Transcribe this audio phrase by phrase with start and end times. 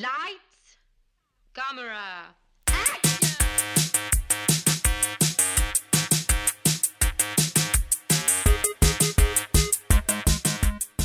[0.00, 0.78] Lights,
[1.52, 2.32] camera.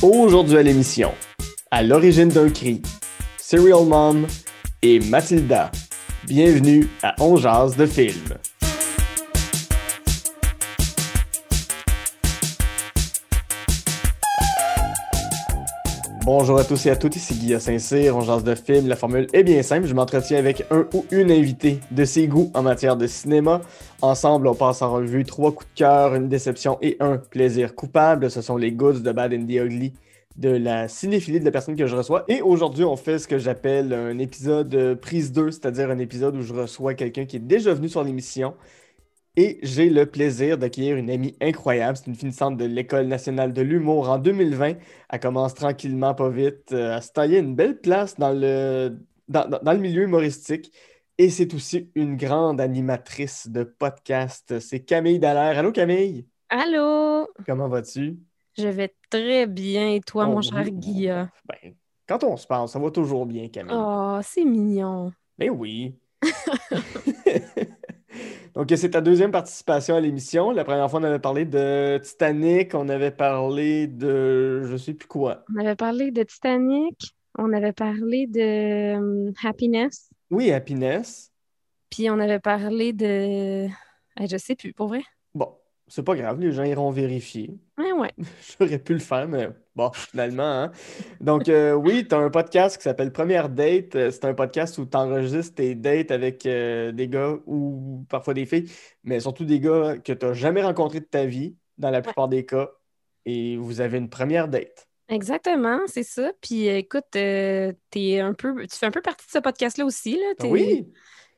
[0.00, 1.12] Aujourd'hui à l'émission,
[1.70, 2.80] à l'origine d'un cri,
[3.36, 4.26] Serial Mom
[4.80, 5.70] et Mathilda.
[6.24, 8.38] Bienvenue à On Jase de film.
[16.26, 18.88] Bonjour à tous et à toutes, ici Guillaume Saint-Cyr, on jase de film.
[18.88, 22.50] La formule est bien simple, je m'entretiens avec un ou une invitée de ses goûts
[22.52, 23.60] en matière de cinéma.
[24.02, 28.28] Ensemble, on passe en revue trois coups de cœur, une déception et un plaisir coupable.
[28.28, 29.92] Ce sont les goods de Bad and the Ugly
[30.36, 32.24] de la cinéphilie de la personne que je reçois.
[32.26, 36.34] Et aujourd'hui, on fait ce que j'appelle un épisode euh, prise 2, c'est-à-dire un épisode
[36.34, 38.54] où je reçois quelqu'un qui est déjà venu sur l'émission.
[39.38, 41.96] Et j'ai le plaisir d'accueillir une amie incroyable.
[41.98, 44.74] C'est une finissante de l'École nationale de l'humour en 2020.
[45.10, 49.46] Elle commence tranquillement, pas vite, euh, à se tailler une belle place dans le, dans,
[49.48, 50.72] dans- dans le milieu humoristique.
[51.18, 54.58] Et c'est aussi une grande animatrice de podcast.
[54.58, 55.58] C'est Camille Dallaire.
[55.58, 58.18] Allô Camille, Allô, comment vas-tu?
[58.56, 60.44] je vais très bien et toi, Oh, mon oui.
[60.44, 61.28] cher Guilla?
[61.46, 61.74] Ben,
[62.06, 63.74] quand on se parle, ça va toujours bien, Camille.
[63.76, 65.12] Oh, c'est mignon.
[65.38, 65.94] Ben oui.
[68.56, 70.50] Donc, c'est ta deuxième participation à l'émission.
[70.50, 75.06] La première fois, on avait parlé de Titanic, on avait parlé de je sais plus
[75.06, 75.44] quoi.
[75.54, 81.30] On avait parlé de Titanic, on avait parlé de hum, Happiness, Oui, Happiness.
[81.90, 83.68] puis on avait parlé de...
[84.18, 85.02] Je sais plus, pour vrai?
[85.34, 85.54] Bon,
[85.86, 87.50] c'est pas grave, les gens iront vérifier.
[87.76, 88.12] Ouais, ouais.
[88.58, 90.42] J'aurais pu le faire, mais bon, finalement.
[90.42, 90.72] hein.
[91.20, 93.94] Donc, euh, oui, tu as un podcast qui s'appelle Première Date.
[93.94, 98.34] Euh, C'est un podcast où tu enregistres tes dates avec euh, des gars ou parfois
[98.34, 98.68] des filles,
[99.04, 102.26] mais surtout des gars que tu n'as jamais rencontrés de ta vie, dans la plupart
[102.28, 102.70] des cas,
[103.26, 104.88] et vous avez une première date.
[105.08, 106.32] Exactement, c'est ça.
[106.40, 108.66] Puis écoute, euh, t'es un peu...
[108.66, 110.34] tu fais un peu partie de ce podcast-là aussi, là.
[110.38, 110.92] T'es- Oui,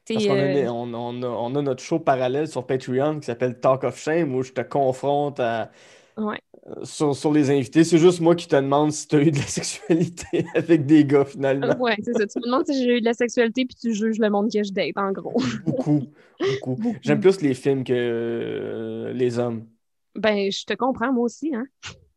[0.09, 3.61] parce qu'on a, on, on a, on a notre show parallèle sur Patreon qui s'appelle
[3.61, 5.71] Talk of Shame, où je te confronte à,
[6.19, 6.41] ouais.
[6.85, 7.85] sur, sur les invités.
[7.85, 11.05] C'est juste moi qui te demande si tu as eu de la sexualité avec des
[11.05, 11.77] gars, finalement.
[11.79, 12.27] Ouais, c'est ça.
[12.27, 14.63] Tu me demandes si j'ai eu de la sexualité, puis tu juges le monde que
[14.63, 15.35] je date, en gros.
[15.67, 16.13] Beaucoup,
[16.45, 16.77] beaucoup.
[16.77, 16.99] Beaucoup.
[17.03, 19.69] J'aime plus les films que euh, les hommes.
[20.15, 21.67] Ben, je te comprends, moi aussi, hein.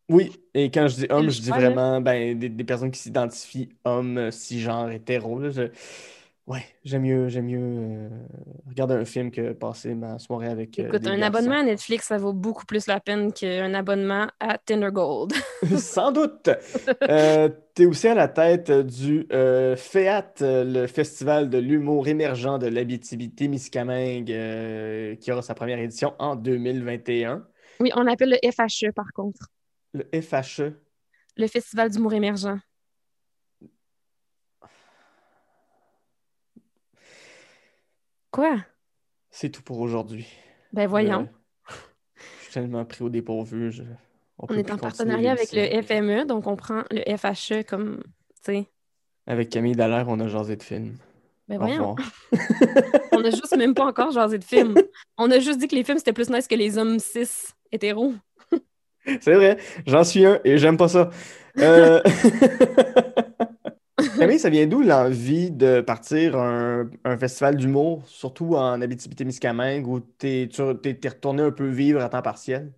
[0.09, 3.69] Oui, et quand je dis homme, je dis vraiment ben, des, des personnes qui s'identifient
[3.85, 5.39] hommes, euh, cisgenre, hétéro.
[5.39, 5.69] là, je-
[6.47, 8.09] Ouais, j'aime mieux, j'aime mieux euh,
[8.67, 11.35] regarder un film que passer ma soirée avec euh, Écoute, des un garçons.
[11.37, 15.33] abonnement à Netflix, ça vaut beaucoup plus la peine qu'un abonnement à Tinder Gold.
[15.77, 16.49] Sans doute.
[17.03, 22.57] Euh, tu es aussi à la tête du euh, FEAT, le Festival de l'humour émergent
[22.57, 27.45] de l'Abitibi-Témiscamingue, euh, qui aura sa première édition en 2021.
[27.79, 29.47] Oui, on l'appelle le FHE, par contre.
[29.93, 30.03] Le.
[30.21, 30.73] FHE.
[31.37, 32.57] Le Festival d'humour émergent.
[38.31, 38.57] Quoi?
[39.29, 40.27] C'est tout pour aujourd'hui.
[40.73, 41.27] Ben voyons.
[41.67, 41.73] Je,
[42.39, 43.71] je suis tellement pris au dépourvu.
[43.71, 43.83] je-
[44.39, 45.81] on est en partenariat avec le.
[45.83, 48.01] FME, donc on prend le FHE comme,
[48.43, 48.65] tu sais,
[49.27, 50.97] Avec Camille Dallaire, on a jasé de films.
[51.47, 51.95] ben voyons.
[53.13, 54.73] On a juste même pas encore jasé de films.
[55.17, 57.27] On a juste dit que les films, c'était plus nice que les hommes cis
[57.71, 58.13] hétéros.
[59.19, 61.09] C'est vrai, j'en suis un et j'aime pas ça.
[61.59, 62.01] Euh,
[64.17, 69.99] Camille, ça vient d'où l'envie de partir un, un festival d'humour, surtout en Abitibi-Témiscamingue, où
[69.99, 70.61] t'es, tu
[70.99, 72.73] t'es retourné un peu vivre à temps partiel?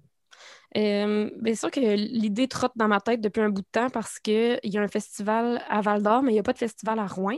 [0.75, 4.19] Euh, bien sûr que l'idée trotte dans ma tête depuis un bout de temps parce
[4.19, 6.99] qu'il y a un festival à Val d'Or, mais il n'y a pas de festival
[6.99, 7.37] à Rouen.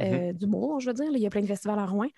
[0.00, 1.10] euh, d'humour, je veux dire.
[1.12, 2.08] Il y a plein de festivals à Rouen.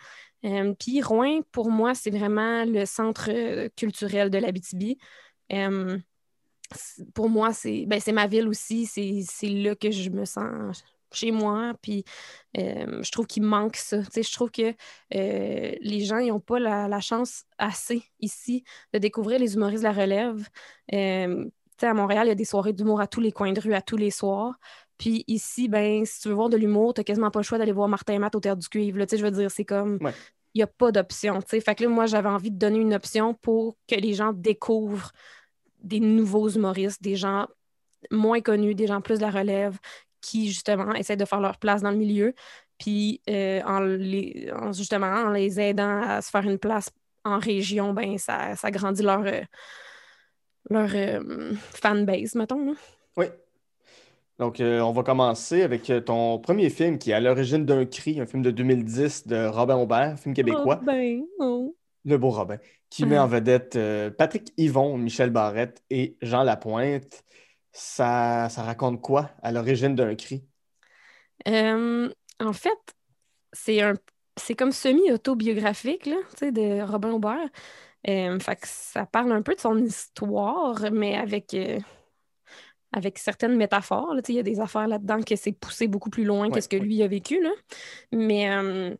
[0.44, 3.30] Euh, Puis Rouen, pour moi, c'est vraiment le centre
[3.76, 4.98] culturel de l'Abitibi.
[5.52, 5.98] Euh,
[7.14, 8.86] pour moi, c'est ben, c'est ma ville aussi.
[8.86, 10.82] C'est c'est là que je me sens
[11.16, 11.72] chez moi.
[11.82, 12.04] Puis
[12.59, 13.99] euh, je trouve qu'il manque ça.
[13.99, 14.75] Tu sais, je trouve que
[15.15, 19.88] euh, les gens n'ont pas la, la chance assez ici de découvrir les humoristes de
[19.88, 20.49] la relève.
[20.93, 21.50] Euh, tu
[21.81, 23.75] sais, à Montréal, il y a des soirées d'humour à tous les coins de rue,
[23.75, 24.54] à tous les soirs.
[24.99, 27.72] Puis ici, ben, si tu veux voir de l'humour, t'as quasiment pas le choix d'aller
[27.72, 28.98] voir Martin et Matt au Terre du Cuivre.
[28.98, 29.07] là.
[29.07, 29.98] Tu sais, je veux dire, c'est comme.
[30.01, 30.15] Ouais.
[30.54, 31.42] Il n'y a pas d'option.
[31.42, 31.60] tu.
[31.60, 35.12] Fait que là, moi, j'avais envie de donner une option pour que les gens découvrent
[35.83, 37.47] des nouveaux humoristes, des gens
[38.10, 39.78] moins connus, des gens plus de la relève,
[40.26, 42.34] qui justement essaient de faire leur place dans le milieu.
[42.78, 46.90] Puis euh, en, les, en- justement, en les aidant à se faire une place
[47.24, 49.40] en région, ben ça, ça grandit leur, euh,
[50.70, 52.66] leur euh, fanbase, mettons.
[52.66, 52.72] là.
[53.16, 53.26] Oui.
[54.38, 58.26] Donc, on va commencer avec ton premier film qui est à l'origine d'un cri, un
[58.26, 60.78] film de 2010 de Robin Aubert, un film québécois.
[60.82, 61.74] Oh, ben, oh.
[62.04, 62.58] Le beau Robin,
[62.90, 63.78] qui met en vedette
[64.18, 67.24] Patrick Yvon, Michel Barrette et Jean Lapointe.
[67.78, 70.42] Ça, ça raconte quoi à l'origine d'un cri?
[71.46, 72.96] Euh, en fait,
[73.52, 73.92] c'est un
[74.38, 77.48] c'est comme semi-autobiographique, là, de Robin Aubert.
[78.08, 81.78] Euh, fait que ça parle un peu de son histoire, mais avec, euh,
[82.92, 84.14] avec certaines métaphores.
[84.28, 86.76] Il y a des affaires là-dedans que c'est poussé beaucoup plus loin que ce que
[86.76, 87.42] lui a vécu.
[87.42, 87.50] Là.
[88.12, 88.96] Mais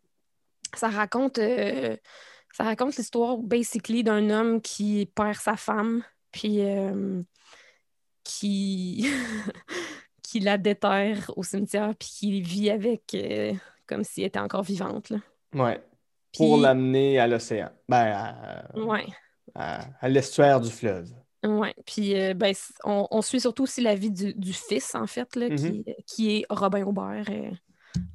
[0.75, 6.61] ça raconte ça raconte l'histoire basically d'un homme qui perd sa femme, puis
[8.26, 9.06] qui
[10.23, 13.17] qui la déterre au cimetière, puis qui vit avec
[13.87, 15.11] comme si elle était encore vivante.
[15.11, 15.19] Là.
[15.55, 15.81] Ouais.
[16.37, 17.70] Pour l'amener à l'océan.
[17.88, 19.06] Ben, à, ouais.
[19.55, 21.08] à, l'estuaire du fleuve.
[21.44, 25.49] Oui, puis euh, ben, on, suit surtout aussi la vie du, fils, en fait, là,
[25.49, 25.94] qui, mm-hmm.
[26.06, 27.50] qui, est Robin Aubert, euh,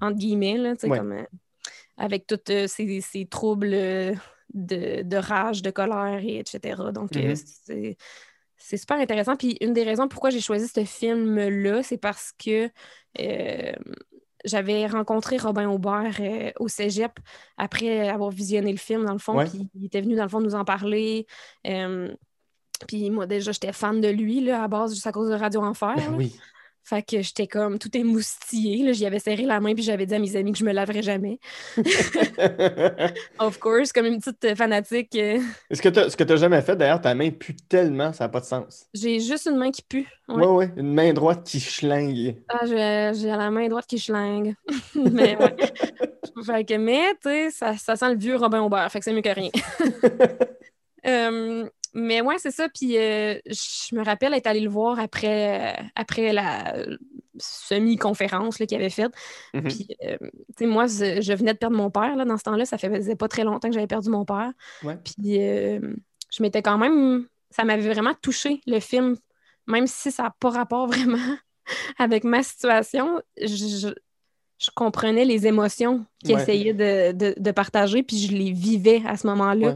[0.02, 1.24] entre guillemets, là, comme, euh,
[1.98, 4.14] avec tous ces, troubles de,
[4.54, 6.82] de, rage, de colère, et etc.
[6.94, 7.96] Donc, mm-hmm.
[8.62, 9.36] C'est super intéressant.
[9.36, 12.70] Puis une des raisons pourquoi j'ai choisi ce film-là, c'est parce que
[14.46, 17.12] j'avais rencontré Robin Aubert euh, au cégep
[17.58, 19.44] après avoir visionné le film, dans le fond.
[19.46, 21.28] Puis il était venu, dans le fond, nous en parler.
[21.68, 22.14] Euh,
[22.88, 25.62] puis moi, déjà, j'étais fan de lui, là, à base, juste à cause de Radio
[25.62, 25.96] Enfer.
[25.96, 26.36] Ben oui.
[26.84, 28.94] Fait que j'étais comme tout émoustillée.
[28.94, 31.02] J'y avais serré la main puis j'avais dit à mes amis que je me laverais
[31.02, 31.40] jamais.
[33.40, 35.16] of course, comme une petite fanatique.
[35.16, 35.40] Euh.
[35.70, 38.30] Est-ce que tu ce que tu jamais fait, d'ailleurs, ta main pue tellement, ça n'a
[38.30, 38.86] pas de sens.
[38.94, 40.08] J'ai juste une main qui pue.
[40.28, 42.38] Oui, oui, ouais, une main droite qui schlingue.
[42.50, 44.56] Ah, j'ai la main droite qui schlingue.
[44.96, 45.56] mais ouais.
[46.46, 49.14] fait que, mais, tu sais, ça, ça, sent le vieux Robin Aubert, fait que c'est
[49.14, 49.50] mieux que rien.
[51.06, 52.70] euh, mais ouais, c'est ça.
[52.70, 56.74] Puis euh, je me rappelle être allée le voir après, après la
[57.38, 59.12] semi-conférence qu'il avait faite.
[59.54, 59.64] Mm-hmm.
[59.64, 60.30] Puis, euh, tu
[60.60, 62.66] sais, moi, je, venais de perdre mon père là, dans ce temps-là.
[62.66, 64.52] Ça faisait pas très longtemps que j'avais perdu mon père.
[64.82, 65.80] Puis euh,
[66.32, 67.28] je m'étais quand même.
[67.50, 69.18] Ça m'avait vraiment touché, le film,
[69.68, 71.38] même si ça n'a pas rapport vraiment
[71.98, 73.22] avec ma situation.
[73.38, 73.94] Je,
[74.76, 79.74] comprenais les émotions qu'il essayait de, de, partager, puis je les vivais à ce moment-là.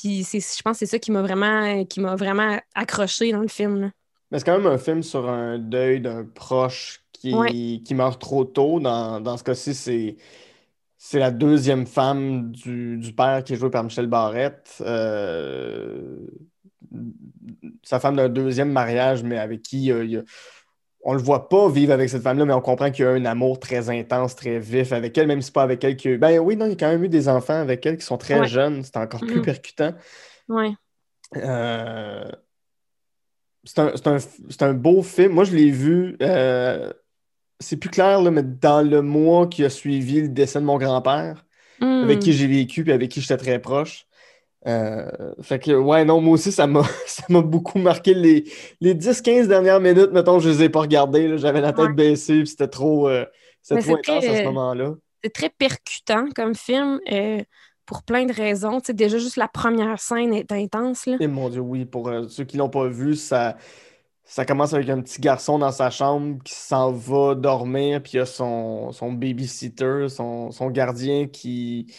[0.00, 3.48] Puis je pense que c'est ça qui m'a vraiment, qui m'a vraiment accroché dans le
[3.48, 3.92] film.
[4.30, 8.44] Mais c'est quand même un film sur un deuil d'un proche qui, qui meurt trop
[8.44, 8.80] tôt.
[8.80, 10.16] Dans, ce cas-ci, c'est.
[11.02, 14.82] C'est la deuxième femme du, père qui est joué par Michel Barrette.
[14.82, 16.26] Euh,
[17.82, 20.22] sa femme d'un deuxième mariage, mais avec qui il y a
[21.02, 23.24] on le voit pas vivre avec cette femme-là, mais on comprend qu'il y a un
[23.24, 26.16] amour très intense, très vif avec elle, même si pas avec elle que.
[26.16, 28.18] Ben oui, non, il y a quand même eu des enfants avec elle qui sont
[28.18, 29.42] très jeunes, c'est encore plus mm.
[29.42, 29.94] percutant.
[30.48, 30.74] Oui.
[31.36, 32.30] Euh,
[33.64, 35.32] c'est un, beau film.
[35.32, 36.16] Moi, je l'ai vu.
[36.22, 36.92] Euh,
[37.60, 40.78] c'est plus clair, là, mais dans le mois qui a suivi le décès de mon
[40.78, 41.46] grand-père,
[41.80, 42.20] avec mm.
[42.20, 44.06] qui j'ai vécu et avec qui j'étais très proche.
[44.66, 46.82] Euh, fait que, ouais, non, moi aussi, ça m'a,
[47.28, 48.14] beaucoup marqué.
[48.14, 48.44] Les,
[48.80, 51.38] les 10-15 dernières minutes, mettons, je les ai pas regardées.
[51.38, 53.24] J'avais la tête baissée, c'était trop, euh,
[53.64, 54.94] trop intense à ce moment-là.
[55.22, 57.42] C'est très percutant comme film euh,
[57.84, 58.80] pour plein de raisons.
[58.88, 61.06] déjà, juste la première scène est intense.
[61.06, 61.16] Là.
[61.20, 63.56] Et mon Dieu, oui, pour ceux qui l'ont pas vu, ça,
[64.24, 68.16] ça commence avec un petit garçon dans sa chambre qui s'en va dormir, puis il
[68.16, 71.92] y a son, son babysitter, son, son gardien qui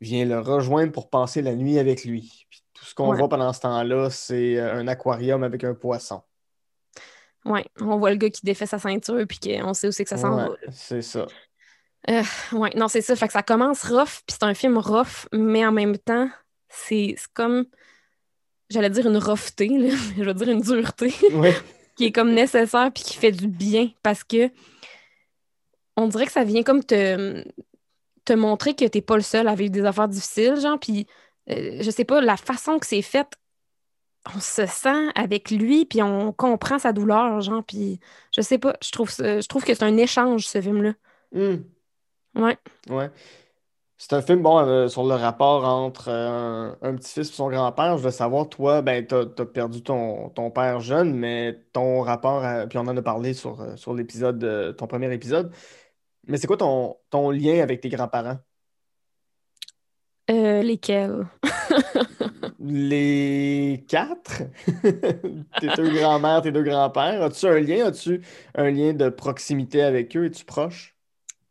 [0.00, 2.46] vient le rejoindre pour passer la nuit avec lui.
[2.74, 6.22] tout ce qu'on voit pendant ce temps-là, c'est euh, un aquarium avec un poisson.
[7.44, 10.10] Oui, on voit le gars qui défait sa ceinture, puis qu'on sait où c'est que
[10.10, 10.48] ça s'en va.
[10.70, 11.26] C'est ça.
[12.10, 12.22] Euh,
[12.52, 13.14] oui, non, c'est ça.
[13.16, 16.28] Fait que ça commence rough, puis c'est un film rough, mais en même temps,
[16.68, 17.66] c'est comme,
[18.68, 19.68] j'allais dire une roughté,
[20.16, 21.14] je veux dire une dureté,
[21.96, 24.50] qui est comme nécessaire, puis qui fait du bien, parce que
[25.96, 27.44] on dirait que ça vient comme te,
[28.26, 31.06] te montrer que t'es pas le seul à vivre des affaires difficiles, genre, puis
[31.50, 33.28] euh, je sais pas, la façon que c'est fait,
[34.34, 38.00] on se sent avec lui, puis on comprend sa douleur, genre, puis
[38.34, 40.92] je sais pas, je trouve, je trouve que c'est un échange, ce film-là.
[41.32, 41.56] Hmm.
[42.34, 42.58] Ouais.
[42.90, 43.10] Ouais.
[43.98, 47.96] C'est un film, bon, euh, sur le rapport entre euh, un, petit-fils et son grand-père.
[47.96, 52.42] Je veux savoir, toi, ben, t'as as perdu ton, ton, père jeune, mais ton rapport,
[52.68, 55.50] puis on en a parlé sur, sur l'épisode, ton premier épisode,
[56.26, 58.38] mais c'est quoi ton, ton lien avec tes grands-parents?
[60.30, 61.26] Euh, lesquels?
[62.58, 64.42] Les quatre?
[65.60, 67.22] tes deux grands-mères, tes deux grands-pères.
[67.22, 67.86] As-tu un lien?
[67.86, 68.22] As-tu
[68.56, 70.26] un lien de proximité avec eux?
[70.26, 70.96] Es-tu proche?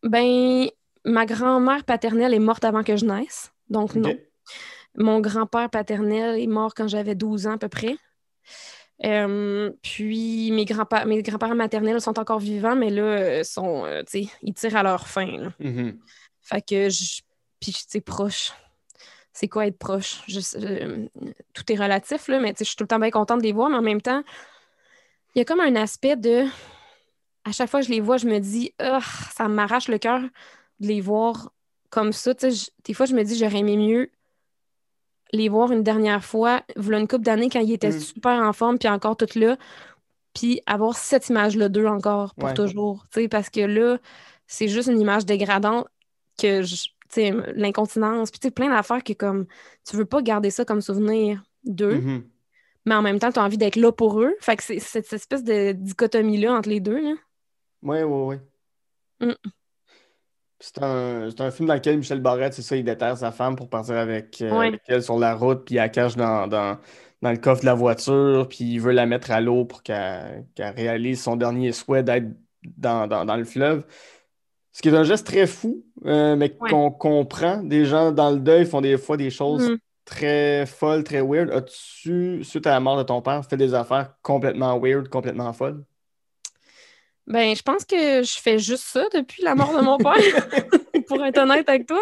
[0.04, 0.68] Ben,
[1.06, 3.54] ma grand-mère paternelle est morte avant que je naisse.
[3.70, 4.14] Donc, non.
[4.98, 7.96] Mon grand-père paternel est mort quand j'avais 12 ans à peu près.
[9.04, 14.04] Euh, puis mes grands-parents mes grands maternels sont encore vivants, mais là, euh, sont, euh,
[14.14, 15.50] ils tirent à leur fin.
[15.60, 15.98] Mm-hmm.
[16.42, 17.22] Fait que je.
[17.60, 18.54] Puis, tu sais, proche.
[19.34, 20.22] C'est quoi être proche?
[21.54, 23.70] tout est relatif, là, mais je suis tout le temps bien contente de les voir,
[23.70, 24.24] mais en même temps,
[25.34, 26.46] il y a comme un aspect de.
[27.44, 29.00] À chaque fois que je les vois, je me dis, oh,
[29.36, 31.52] ça m'arrache le cœur de les voir
[31.90, 32.34] comme ça.
[32.34, 34.10] Des fois, je me dis, j'aurais aimé mieux
[35.36, 38.00] les voir une dernière fois, voilà une couple d'années quand ils étaient Mm.
[38.00, 39.58] super en forme, puis encore tout là,
[40.34, 42.54] puis avoir cette image-là d'eux encore pour Ouais.
[42.54, 43.06] toujours.
[43.30, 43.98] Parce que là,
[44.48, 45.88] c'est juste une image dégradante
[46.42, 46.62] que,
[47.58, 49.46] l'incontinence, puis plein d'affaires que comme,
[49.88, 52.24] tu veux pas garder ça comme souvenir d'eux, Mhm.
[52.86, 54.36] mais en même temps, tu as envie d'être là pour eux.
[54.42, 57.00] Fait que c'est cette espèce de dichotomie-là entre les deux,
[57.84, 58.40] ouais, ouais.
[59.22, 59.32] Mm.
[60.74, 63.70] C'est un, un film dans lequel Michel Barrette, c'est ça, il déterre sa femme pour
[63.70, 64.68] partir avec, euh, Ouais.
[64.70, 66.80] avec elle sur la route, puis il la cache dans, dans,
[67.22, 70.44] dans le coffre de la voiture, puis il veut la mettre à l'eau pour qu'elle
[70.58, 72.26] réalise son dernier souhait d'être
[72.78, 73.86] dans, dans, dans le fleuve.
[74.72, 76.72] Ce qui est un geste très fou, euh, mais Ouais.
[76.72, 77.58] qu'on comprend.
[77.62, 79.78] Des gens dans le deuil font des fois des choses Mm.
[80.04, 81.52] très folles, très weird.
[81.52, 85.84] As-tu, suite à la mort de ton père, fait des affaires complètement weird, complètement folles?
[87.28, 90.14] Ben, je pense que je fais juste ça depuis la mort de mon père,
[91.08, 92.00] pour être honnête avec toi.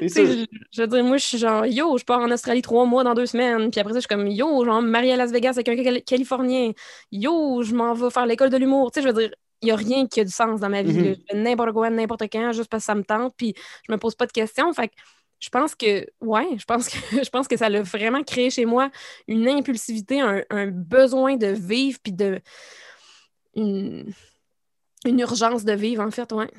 [0.00, 3.02] Je, je veux dire, moi, je suis genre, yo, je pars en Australie trois mois
[3.02, 3.70] dans deux semaines.
[3.70, 6.02] Puis après ça, je suis comme, yo, genre, marié à Las Vegas avec un Cali-
[6.04, 6.72] Californien.
[7.10, 8.90] Yo, je m'en vais faire l'école de l'humour.
[8.92, 10.82] Tu sais, je veux dire, il n'y a rien qui a du sens dans ma
[10.82, 10.92] vie.
[10.98, 11.04] Mhm.
[11.04, 11.12] là.
[11.14, 13.32] Je fais n'importe quoi, n'importe quand, juste parce que ça me tente.
[13.36, 13.54] Puis
[13.88, 14.70] je me pose pas de questions.
[14.74, 14.94] Fait que
[15.40, 18.66] je pense que, ouais, je pense que, je pense que ça l'a vraiment créé chez
[18.66, 18.90] moi
[19.28, 22.40] une impulsivité, un, un besoin de vivre, puis de.
[23.54, 24.12] Une,
[25.04, 26.50] une urgence de vivre, en fait, ouais.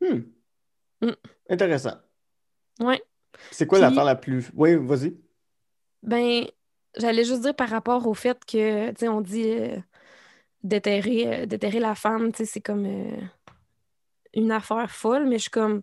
[0.00, 0.20] Hmm.
[1.00, 1.12] Mm.
[1.50, 1.96] Intéressant.
[2.80, 3.02] Ouais.
[3.50, 4.50] C'est quoi Puis- l'affaire la plus...
[4.54, 5.16] Oui, vas-y.
[6.02, 6.46] Ben,
[6.96, 9.76] j'allais juste dire par rapport au fait que, tu sais, on dit euh,
[10.62, 13.20] déterrer, euh, déterrer la femme, tu sais, c'est comme euh,
[14.34, 15.82] une affaire folle, mais je suis comme,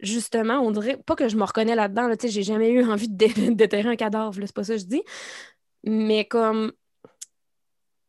[0.00, 2.84] justement, on dirait, pas que je me reconnais là-dedans, là, tu sais, j'ai jamais eu
[2.84, 5.02] envie de dé- déterrer un cadavre, c'est pas ça que je dis,
[5.84, 6.72] mais comme,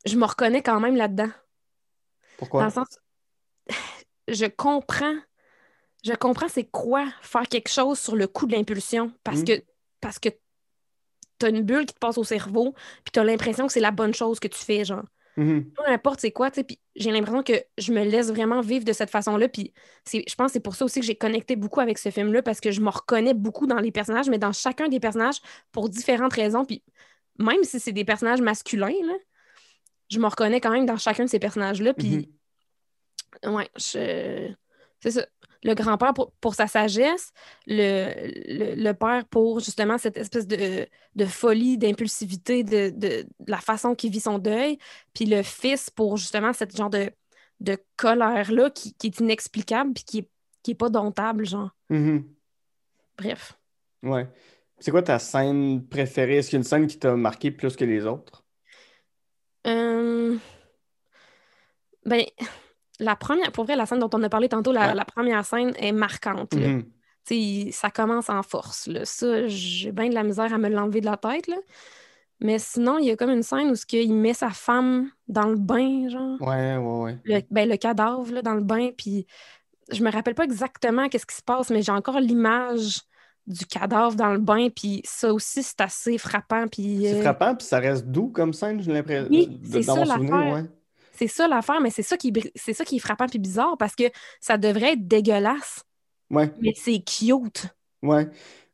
[0.06, 1.30] je me reconnais quand même là-dedans.
[2.38, 2.62] Pourquoi?
[2.62, 3.00] Dans le sens,
[4.28, 5.16] je comprends,
[6.04, 9.46] je comprends c'est quoi faire quelque chose sur le coup de l'impulsion parce Mm.
[9.46, 9.64] que
[10.02, 10.30] parce que
[11.40, 12.74] t'as une bulle qui te passe au cerveau
[13.04, 15.04] puis t'as l'impression que c'est la bonne chose que tu fais, genre.
[15.38, 15.72] Mhm.
[15.74, 18.86] Peu importe c'est quoi, tu sais, puis j'ai l'impression que je me laisse vraiment vivre
[18.86, 19.74] de cette façon-là, puis
[20.06, 22.42] c'est, je pense que c'est pour ça aussi que j'ai connecté beaucoup avec ce film-là,
[22.42, 25.42] parce que je me reconnais beaucoup dans les personnages, mais dans chacun des personnages
[25.74, 26.84] pour différentes raisons, puis
[27.38, 29.14] même si c'est des personnages masculins, là,
[30.16, 32.30] je me reconnais quand même dans chacun de ces personnages-là, puis
[33.44, 33.54] Mhm.
[33.54, 34.54] Ouais, je...
[35.02, 35.26] c'est ça.
[35.64, 37.32] Le grand-père pour, pour sa sagesse,
[37.68, 38.14] le,
[38.48, 43.58] le, le père pour justement cette espèce de, de folie, d'impulsivité, de, de, de la
[43.58, 44.78] façon qu'il vit son deuil,
[45.14, 47.12] puis le fils pour justement cette genre de,
[47.60, 50.30] de colère-là qui, qui est inexplicable puis qui est,
[50.64, 51.72] qui est pas domptable, genre.
[51.90, 52.24] Mhm.
[53.18, 53.58] Bref.
[54.04, 54.28] Ouais.
[54.80, 56.38] C'est quoi ta scène préférée?
[56.38, 58.45] Est-ce qu'il y a une scène qui t'a marqué plus que les autres?
[59.66, 60.36] Euh,
[62.06, 62.24] Ben,
[63.00, 64.94] la première, pour vrai, la scène dont on a parlé tantôt, la, Ouais.
[64.94, 66.68] la première scène est marquante, là.
[66.68, 66.86] Mhm.
[67.24, 68.86] Sais, ça commence en force.
[68.88, 69.04] Là.
[69.06, 71.48] Ça, j'ai bien de la misère à me l'enlever de la tête.
[71.48, 71.58] Là.
[72.40, 75.56] Mais sinon, il y a comme une scène où il met sa femme dans le
[75.56, 76.40] bain, genre.
[76.42, 77.18] Ouais, ouais, ouais.
[77.24, 78.92] Le, ben, le cadavre là, dans le bain.
[78.96, 79.26] Puis
[79.92, 83.02] je me rappelle pas exactement qu'est-ce qui se passe, mais j'ai encore l'image
[83.48, 84.70] du cadavre dans le bain.
[84.70, 86.68] Puis ça aussi, c'est assez frappant.
[86.68, 89.28] Puis C'est euh, frappant, puis ça reste doux comme scène, j'ai l'impression.
[89.30, 90.54] Oui, c'est ça, l'affaire.
[90.54, 90.64] ouais.
[91.14, 93.96] c'est ça l'affaire, mais c'est ça qui c'est ça qui est frappant puis bizarre parce
[93.96, 94.04] que
[94.42, 95.84] ça devrait être dégueulasse,
[96.32, 97.68] Ouais, mais c'est cute.
[98.02, 98.28] ouais.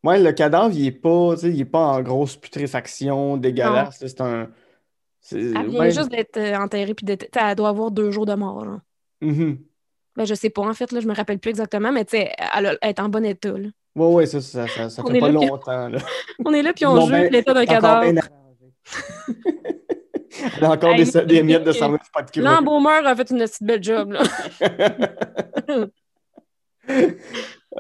[0.04, 4.02] Ouais, le cadavre, il est pas, tu sais, il est pas en grosse putréfaction dégueulasse.
[4.02, 4.50] là, C'est un.
[5.32, 5.92] Elle vient ouais.
[5.92, 8.66] juste d'être euh, enterrée puis d'être- elle doit avoir deux jours de mort.
[8.66, 8.80] genre.
[9.22, 9.60] Mhm.
[10.16, 12.32] Ben, je sais pas, en fait, là, je me rappelle plus exactement, mais tu sais,
[12.56, 13.56] elle, elle est en bon état.
[13.56, 13.68] là.
[13.96, 15.98] Ouais, ouais, ça, ça, ça, ça fait pas là, longtemps, là.
[16.46, 17.98] On est là, puis on bien- l'état d'un cadavre.
[17.98, 18.16] arrangée.
[20.58, 22.42] Elle a encore Hey, des, des miettes de sandwich pas de.
[22.42, 24.14] L'embaumeur a fait une petite belle job.
[24.14, 24.24] Là.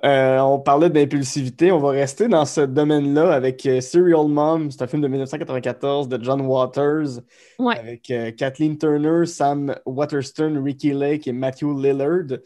[0.05, 1.69] Euh, on parlait d'impulsivité.
[1.73, 4.71] On va rester dans ce domaine-là avec euh, Serial Mom.
[4.71, 7.19] C'est un film de 1994 de John Waters
[7.59, 7.77] Ouais.
[7.77, 12.37] avec euh, Kathleen Turner, Sam Waterston, Ricky Lake et Matthew Lillard.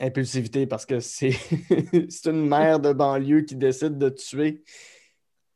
[0.00, 1.30] Impulsivité parce que c'est
[2.08, 4.62] c'est une mère de banlieue qui décide de tuer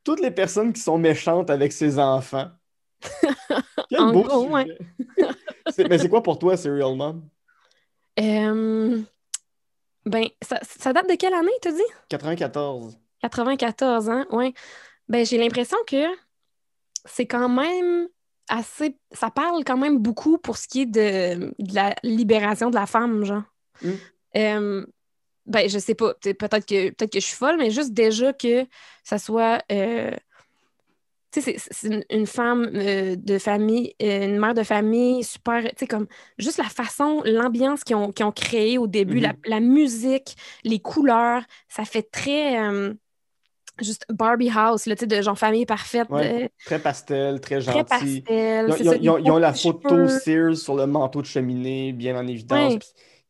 [0.05, 2.49] toutes les personnes qui sont méchantes avec ses enfants.
[3.91, 4.79] Quel En beau gros, sujet.
[5.79, 5.89] ouais.
[5.89, 7.29] Mais c'est quoi pour toi, Serial Mom?
[8.21, 9.03] Euh,
[10.07, 11.83] ben, ça, ça date de quelle année, t'as dit?
[12.09, 12.99] 94.
[13.23, 14.55] 94 ans, ouais.
[15.09, 16.05] Ben, j'ai l'impression que
[17.05, 18.09] c'est quand même
[18.49, 18.97] assez.
[19.13, 22.87] Ça parle quand même beaucoup pour ce qui est de, de la libération de la
[22.87, 23.45] femme, genre.
[23.83, 23.93] Mm.
[24.37, 24.85] Euh,
[25.47, 26.15] ben, je sais pas.
[26.15, 28.67] Peut-être que, peut que je suis folle, mais juste déjà que
[29.05, 29.63] ça soit.
[29.73, 30.11] euh,
[31.31, 35.71] Tu sais, c'est- une, une femme euh, de famille, une mère de famille super, tu
[35.81, 36.07] sais, comme
[36.39, 39.39] juste la façon, l'ambiance qu'ils ont, ont créée au début, la, Mhm.
[39.45, 42.57] la musique, les couleurs, ça fait très
[43.81, 46.45] juste Barbie House, là, de genre famille parfaite, Ouais.
[46.45, 48.23] euh, Très pastel, très très gentil.
[48.23, 48.67] pastel.
[48.67, 50.09] Ils ont, ils ont- ça, ils ont- des ils ont beaux la photo.
[50.09, 52.75] Sears sur le manteau de cheminée, bien en évidence.
[52.75, 52.81] Ouais.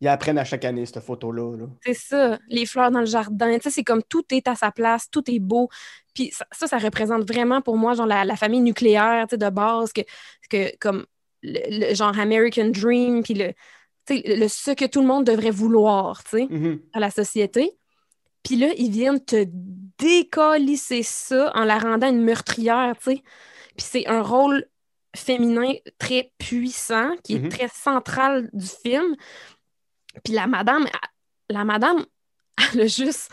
[0.00, 1.56] Ils apprennent à chaque année cette photo-là.
[1.56, 1.66] là.
[1.84, 4.70] C'est ça, les fleurs dans le jardin, tu sais, c'est comme tout est à sa
[4.70, 5.68] place, tout est beau.
[6.14, 9.38] Puis ça, ça, ça représente vraiment pour moi, genre, la, la famille nucléaire, tu sais,
[9.38, 10.02] de base, que,
[10.50, 11.04] que comme
[11.42, 13.52] le, le genre American Dream, puis le,
[14.06, 16.80] tu sais, le, ce que tout le monde devrait vouloir, tu sais, Mhm.
[16.92, 17.72] à la société.
[18.44, 19.46] Puis là, ils viennent te
[19.98, 23.22] décalisser ça en la rendant une meurtrière, tu sais.
[23.76, 24.66] Puis c'est un rôle
[25.16, 27.48] féminin très puissant, qui est Mhm.
[27.48, 29.16] très central du film.
[30.24, 30.86] Puis la madame,
[31.48, 32.04] la madame,
[32.74, 33.30] elle a juste...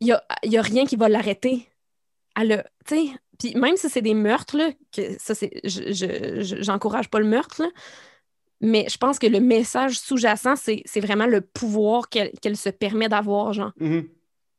[0.00, 1.68] Il n'y a, y a rien qui va l'arrêter.
[2.36, 3.06] Elle a, tu sais...
[3.38, 5.50] Puis même si c'est des meurtres, là, que ça, c'est...
[5.64, 7.68] je- je- je- J'encourage pas le meurtre, là,
[8.60, 13.54] mais je pense que le message sous-jacent, c'est vraiment le pouvoir qu'elle se permet d'avoir,
[13.54, 13.72] genre.
[13.78, 14.08] Mhm.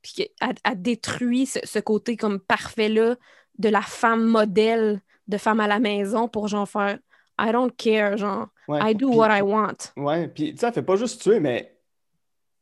[0.01, 3.15] Puis qu'elle elle détruit ce, ce côté comme parfait-là
[3.60, 6.98] de la femme modèle, de femme à la maison pour genre faire
[7.41, 8.91] I don't care, genre Ouais.
[8.91, 9.91] I do what I want.
[9.98, 11.75] Ouais, puis tu sais, elle fait pas juste tuer, mais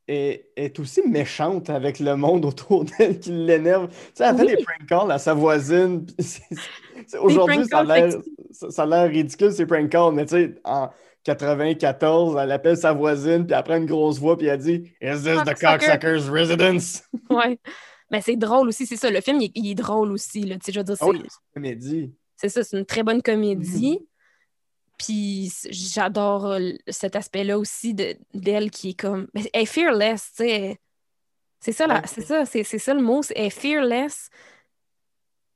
[0.08, 3.90] elle elle est aussi méchante avec le monde autour d'elle qui l'énerve.
[3.90, 4.56] Tu sais, elle fait Oui.
[4.56, 6.06] des prank calls à sa voisine.
[7.22, 10.90] Aujourd'hui, ça a l'air ridicule, ces prank calls, mais tu sais, en
[11.24, 15.22] 94, elle appelle sa voisine, puis elle prend une grosse voix, puis elle dit Is
[15.24, 15.78] this the Cocksucker.
[15.78, 17.04] cocksucker's residence?
[17.30, 17.60] Ouais.
[18.12, 19.12] Mais c'est drôle aussi, c'est ça.
[19.12, 20.56] Le film, il, est- il est drôle aussi, là.
[20.56, 22.14] Tu sais, je veux dire, Ah c'est c'est une comédie.
[22.36, 24.00] c'est ça, c'est une très bonne comédie.
[25.00, 29.28] Puis j'adore euh, cet aspect-là aussi de- d'elle qui est comme.
[29.34, 30.78] Elle est fearless, tu sais.
[31.62, 32.02] C'est ça, Ouais.
[32.06, 33.24] c'est ça, c'est ça le mot.
[33.24, 34.30] c'est- Elle est fearless.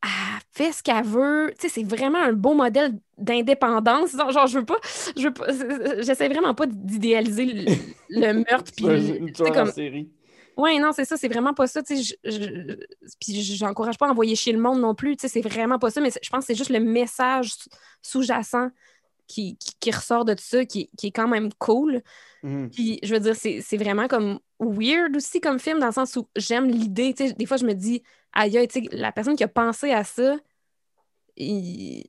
[0.04, 0.10] Elle
[0.52, 1.54] fait ce qu'elle veut.
[1.60, 4.12] Tu sais, c'est vraiment un beau modèle d'indépendance.
[4.12, 4.78] Genre, je veux pas.
[5.16, 5.48] Je veux pas.
[6.02, 7.72] J'essaie vraiment pas d'idéaliser le,
[8.10, 8.72] le meurtre.
[8.76, 9.72] Puis, C'est comme.
[9.72, 10.10] série.
[10.58, 11.82] Ouais, non, c'est ça, c'est vraiment pas ça.
[11.90, 12.76] Je- je-
[13.20, 15.16] puis j'encourage pas à envoyer chier le monde non plus.
[15.18, 16.00] Tu sais, c'est vraiment pas ça.
[16.02, 17.70] Mais je pense que c'est juste le message sous-
[18.02, 18.70] sous-jacent
[19.28, 22.02] qui, qui, qui ressort de ça, qui, qui est quand même cool.
[22.44, 22.70] Mhm.
[22.70, 26.28] Puis, je veux dire, c'est vraiment comme weird aussi comme film, dans le sens où
[26.36, 27.14] j'aime l'idée.
[27.14, 30.38] Des fois, je me dis, aïe, la personne qui a pensé à ça,
[31.38, 32.06] il-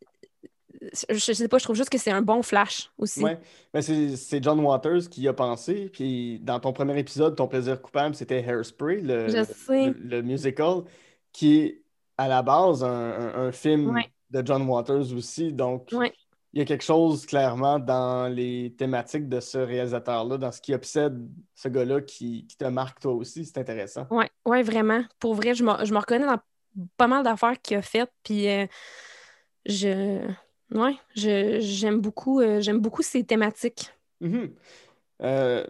[1.09, 3.23] je, je sais pas, je trouve juste que c'est un bon flash aussi.
[3.23, 3.39] Ouais,
[3.73, 5.89] ben c'est John Waters qui y a pensé.
[5.91, 9.87] Puis dans ton premier épisode, ton plaisir coupable, c'était Hairspray, le, le- sais.
[9.87, 10.83] le- le musical,
[11.33, 11.83] qui est
[12.19, 14.07] à la base un, un- un film Ouais.
[14.31, 15.53] de John Waters aussi.
[15.53, 16.13] Donc, Ouais.
[16.55, 20.73] Il y a quelque chose clairement dans les thématiques de ce réalisateur-là, dans ce qui
[20.73, 21.21] obsède
[21.57, 23.45] ce gars-là qui, qui te marque toi aussi.
[23.45, 24.07] C'est intéressant.
[24.09, 25.03] Ouais, ouais, vraiment.
[25.19, 26.39] Pour vrai, je me, je me reconnais dans
[26.97, 28.13] pas mal d'affaires qu'il a faites.
[28.23, 28.67] Puis euh,
[29.67, 30.21] je.
[30.73, 33.93] Ouais, j'aime beaucoup, euh, j'aime beaucoup ces thématiques.
[34.21, 34.55] Mhm.
[35.23, 35.67] Euh,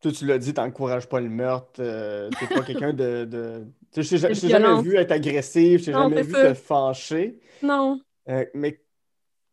[0.00, 1.70] toi, tu l'as dit, t'encourages pas le meurtre.
[1.76, 3.24] t'es pas quelqu'un de.
[3.24, 3.64] de...
[3.96, 7.38] Je t'ai- jamais vu être agressif, je t'ai jamais vu te fâcher.
[7.62, 8.00] Non.
[8.54, 8.80] Mais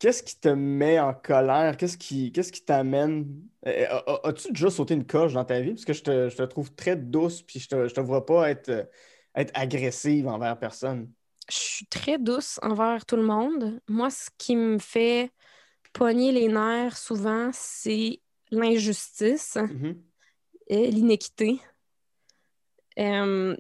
[0.04, 1.78] qu'est-ce qui te met en colère?
[1.78, 3.48] Qu'est-ce qui qu'est-ce qui t'amène?
[3.66, 3.70] A-
[4.06, 5.72] a- As-tu déjà sauté une coche dans ta vie?
[5.72, 8.26] Parce que je te, je te trouve très douce, puis je te, je te vois
[8.26, 8.84] pas être, euh,
[9.34, 11.10] être agressive envers personne.
[11.50, 13.80] Je suis très douce envers tout le monde.
[13.88, 15.32] Moi, ce qui me fait
[15.94, 18.20] pogner les nerfs souvent, c'est
[18.52, 20.04] l'injustice Mhm.
[20.68, 21.62] et l'inéquité.
[23.00, 23.56] Euh,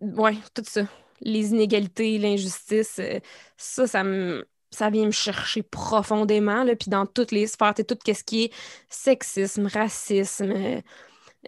[0.00, 0.88] ouais, tout ça.
[1.20, 3.20] Les inégalités, l'injustice, euh,
[3.58, 7.96] ça, ça me, ça vient me chercher profondément, là, puis dans toutes les sphères, tout
[8.06, 8.52] ce qui est
[8.88, 10.80] sexisme, racisme, euh,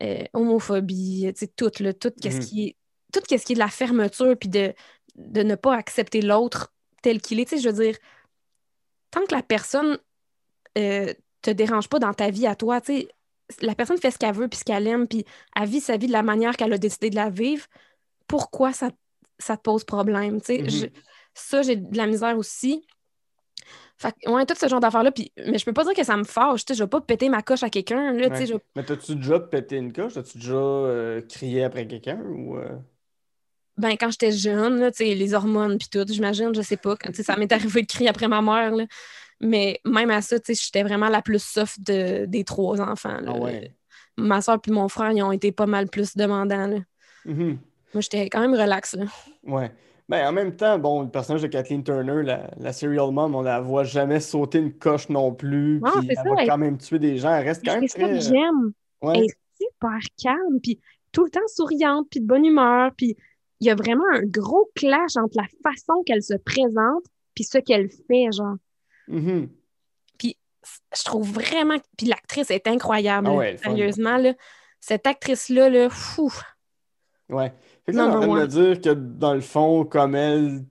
[0.03, 2.39] euh, homophobie, tout, là, tout ce Mhm.
[2.41, 2.77] qui est,
[3.13, 4.73] tout ce qui est de la fermeture, puis de,
[5.17, 7.97] de ne pas accepter l'autre tel qu'il est, je veux dire,
[9.11, 9.99] tant que la personne
[10.79, 13.09] euh, te dérange pas dans ta vie à toi, tu sais,
[13.61, 15.25] la personne fait ce qu'elle veut, puis ce qu'elle aime, puis
[15.57, 17.67] elle vit sa vie de la manière qu'elle a décidé de la vivre,
[18.29, 18.91] pourquoi ça,
[19.39, 20.35] ça te pose problème?
[20.49, 20.69] Mhm.
[20.69, 20.87] Je-
[21.35, 22.87] ça, j'ai de la misère aussi.
[24.01, 26.17] Fait que, ouais, tout ce genre d'affaires-là, puis, mais je peux pas dire que ça
[26.17, 28.47] me fâche, tu sais, je vais pas péter ma coche à quelqu'un, là, Ouais.
[28.47, 30.15] je- Mais t'as-tu déjà pété une coche?
[30.15, 32.19] T'as-tu déjà euh, crié après quelqu'un?
[32.25, 32.79] Ou, euh,
[33.77, 36.97] ben, quand j'étais jeune, là, tu sais, les hormones puis tout, j'imagine, je sais pas,
[36.97, 38.87] quand, ça m'est arrivé de crier après ma mère, là.
[39.39, 43.21] Mais même à ça, tu sais, j'étais vraiment la plus soft de- des trois enfants,
[43.21, 43.33] là.
[43.35, 43.75] Ah ouais.
[44.17, 46.79] Ma soeur puis mon frère, ils ont été pas mal plus demandants, là.
[47.27, 47.59] Mhm.
[47.93, 49.05] Moi, j'étais quand même relax, là.
[49.45, 49.71] Ouais.
[50.11, 53.43] Ben, en même temps, bon, le personnage de Kathleen Turner, la, la serial mom, on
[53.43, 55.79] la voit jamais sauter une coche non plus.
[55.81, 57.33] Non, Puis elle ça, va elle- quand même tuer des gens.
[57.33, 58.21] Elle reste quand même C'est ça que très.
[58.21, 58.73] j'aime.
[59.03, 59.13] Ouais.
[59.19, 60.81] Elle est super calme, puis
[61.13, 63.17] tout le temps souriante, puis de bonne humeur, puis
[63.61, 67.59] il y a vraiment un gros clash entre la façon qu'elle se présente puis ce
[67.59, 68.57] qu'elle fait, genre.
[69.07, 69.49] Mhm.
[70.19, 70.37] Puis
[70.97, 71.77] je trouve vraiment...
[71.97, 74.35] Puis l'actrice est incroyable, Ah ouais, sérieusement, là.
[74.81, 76.33] Cette actrice-là, là, fou.
[77.29, 77.53] Ouais.
[77.87, 80.65] Fait que là, on me dire que dans le fond, comme elle,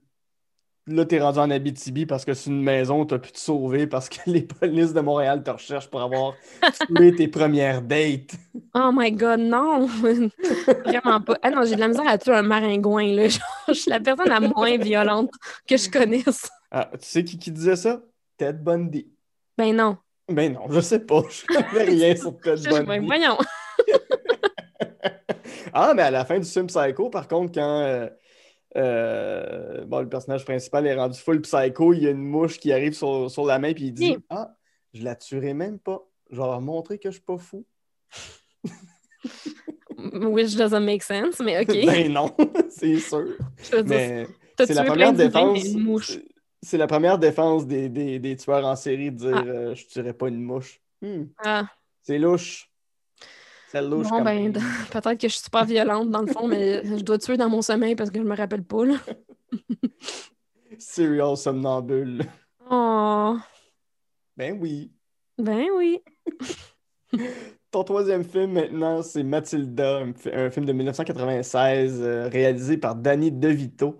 [0.86, 4.08] là, t'es rendu en Abitibi parce que c'est une maison, t'as pu te sauver parce
[4.08, 6.34] que les polices de Montréal te recherchent pour avoir
[6.86, 8.32] tué tes premières dates.
[8.74, 9.86] Oh my God, non!
[10.84, 11.36] Vraiment pas.
[11.42, 13.28] Ah non, j'ai de la misère à tuer un maringouin, là.
[13.28, 15.30] Genre, je suis la personne la moins violente
[15.66, 16.48] que je connaisse.
[16.70, 18.00] Ah, tu sais qui, qui disait ça?
[18.36, 19.08] Ted Bundy.
[19.58, 19.98] Ben non.
[20.28, 21.22] Ben non, je sais pas.
[21.28, 23.06] Je connais rien sur Ted Je- ben, Bundy.
[23.06, 23.36] voyons.
[25.72, 28.08] Ah, mais à la fin du film Psycho, par contre, quand euh,
[28.76, 32.72] euh, bon, le personnage principal est rendu full psycho, il y a une mouche qui
[32.72, 34.18] arrive sur, sur la main puis il dit Oui.
[34.30, 34.54] Ah,
[34.94, 36.00] je la tuerai même pas.
[36.30, 37.64] Je vais leur montrer que je suis pas fou.
[39.98, 41.68] Which doesn't make sense, mais OK.
[41.86, 42.34] Ben non,
[42.70, 43.26] c'est sûr.
[43.62, 45.62] je veux dire, Mais t'as c'est la première défense.
[45.62, 46.12] mais une mouche.
[46.12, 46.24] c'est-
[46.62, 49.44] C'est la première défense des, des- des tueurs en série de dire Ah.
[49.46, 50.80] euh, je tuerai pas une mouche.
[51.02, 51.66] Hmm, Ah,
[52.02, 52.69] c'est louche.
[53.74, 54.52] Bon, comme ben,
[54.92, 57.62] peut-être que je suis super violente dans le fond, mais je dois tuer dans mon
[57.62, 58.94] sommeil parce que je me rappelle pas, là.
[60.78, 62.22] serial somnambule.
[62.70, 63.36] Oh,
[64.36, 64.92] Ben oui.
[65.38, 66.00] ben oui.
[67.70, 73.30] Ton troisième film maintenant, c'est un, fi- un film de 1996 euh, réalisé par Danny
[73.30, 73.98] DeVito,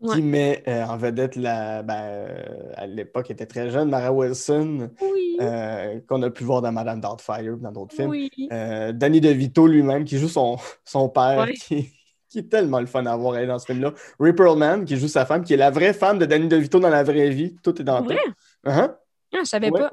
[0.00, 0.16] Ouais.
[0.16, 4.12] qui met euh, en vedette la, ben, euh, à l'époque, elle était très jeune, Mara
[4.12, 5.36] Wilson, Oui.
[5.40, 8.10] euh, qu'on a pu voir dans Madame Doubtfire, dans d'autres films.
[8.10, 8.30] oui.
[8.52, 11.54] Euh, Danny DeVito lui-même, qui joue son, son père, Ouais.
[11.54, 11.90] qui,
[12.28, 13.92] qui est tellement le fun à voir elle, dans ce film-là.
[14.18, 16.90] Ray Perlman, qui joue sa femme, qui est la vraie femme de Danny DeVito dans
[16.90, 17.56] la vraie vie.
[17.62, 18.16] Tout est dans Vrai?
[18.24, 18.68] tout.
[18.70, 18.90] Uh-huh.
[19.32, 19.80] Ah, je savais Ouais.
[19.80, 19.92] pas.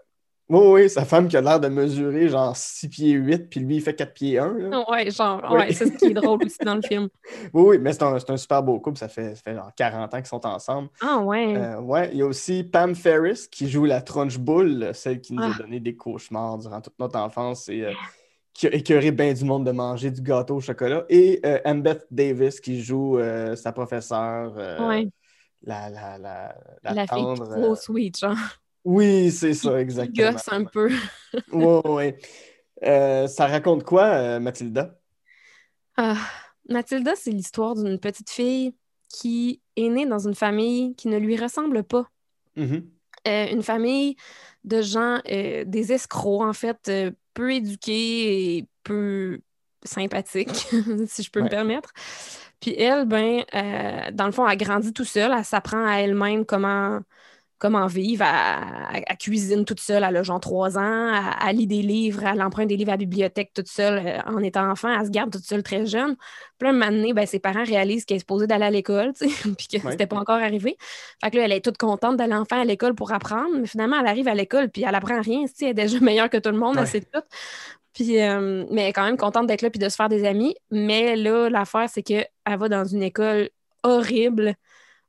[0.51, 3.77] Oui, oui, sa femme qui a l'air de mesurer genre 6 pieds 8, puis lui,
[3.77, 4.53] il fait 4 pieds 1.
[4.57, 4.83] là.
[4.89, 5.59] Ouais, genre, Oui.
[5.59, 7.07] ouais, c'est ce qui est drôle aussi dans le film.
[7.53, 8.97] Oui, oui, mais c'est un, super beau couple.
[8.97, 10.89] Ça fait, ça fait genre 40 ans qu'ils sont ensemble.
[11.01, 11.55] Ah, ouais.
[11.55, 15.33] Euh, ouais, il y a aussi Pam Ferris qui joue la tronche boule, celle qui
[15.33, 15.61] nous a Ah.
[15.61, 17.93] donné des cauchemars durant toute notre enfance et euh,
[18.53, 21.05] qui a écœuré bien du monde de manger du gâteau au chocolat.
[21.07, 25.07] Et euh, Annabeth Davis qui joue euh, sa professeure, ouais.
[25.63, 28.35] la, la, la, la La fille trop sweet, genre.
[28.83, 30.31] Oui, c'est ça, exactement.
[30.31, 30.89] gosse un peu.
[31.51, 32.17] Ouais, ouais.
[32.83, 34.97] Euh, ça raconte quoi, euh, Mathilda?
[35.97, 36.17] Ah,
[36.67, 38.73] Mathilda, c'est l'histoire d'une petite fille
[39.09, 42.09] qui est née dans une famille qui ne lui ressemble pas.
[42.55, 42.89] Mhm.
[43.27, 44.15] Euh, une famille
[44.63, 46.91] de gens, des escrocs, en fait,
[47.33, 49.39] peu éduqués et peu
[49.83, 50.67] sympathiques,
[51.07, 51.91] si je peux me permettre.
[52.59, 53.43] Puis elle, ben,
[54.13, 57.01] dans le fond, elle grandit tout seule, elle s'apprend à elle-même comment,
[57.61, 61.67] comment vivre, elle, elle- cuisine toute seule, elle a genre trois ans, elle, elle lit
[61.67, 64.89] des livres, elle emprunte des livres à la bibliothèque toute seule euh, en étant enfant,
[64.99, 66.15] elle se garde toute seule très jeune.
[66.57, 69.13] Puis là, un moment donné, ben, ses parents réalisent qu'elle est supposée d'aller à l'école,
[69.57, 69.91] puis que Ouais.
[69.91, 70.75] c'était pas encore arrivé.
[71.23, 73.99] Fait que là, elle est toute contente d'aller enfin à l'école pour apprendre, mais finalement,
[73.99, 76.57] elle arrive à l'école, puis elle apprend rien, elle est déjà meilleure que tout le
[76.57, 76.81] monde, Ouais.
[76.81, 77.21] elle sait tout.
[77.93, 80.25] Puis, euh, mais elle est quand même contente d'être là puis de se faire des
[80.25, 80.55] amis.
[80.71, 83.49] Mais là, l'affaire, c'est qu'elle va dans une école
[83.83, 84.55] horrible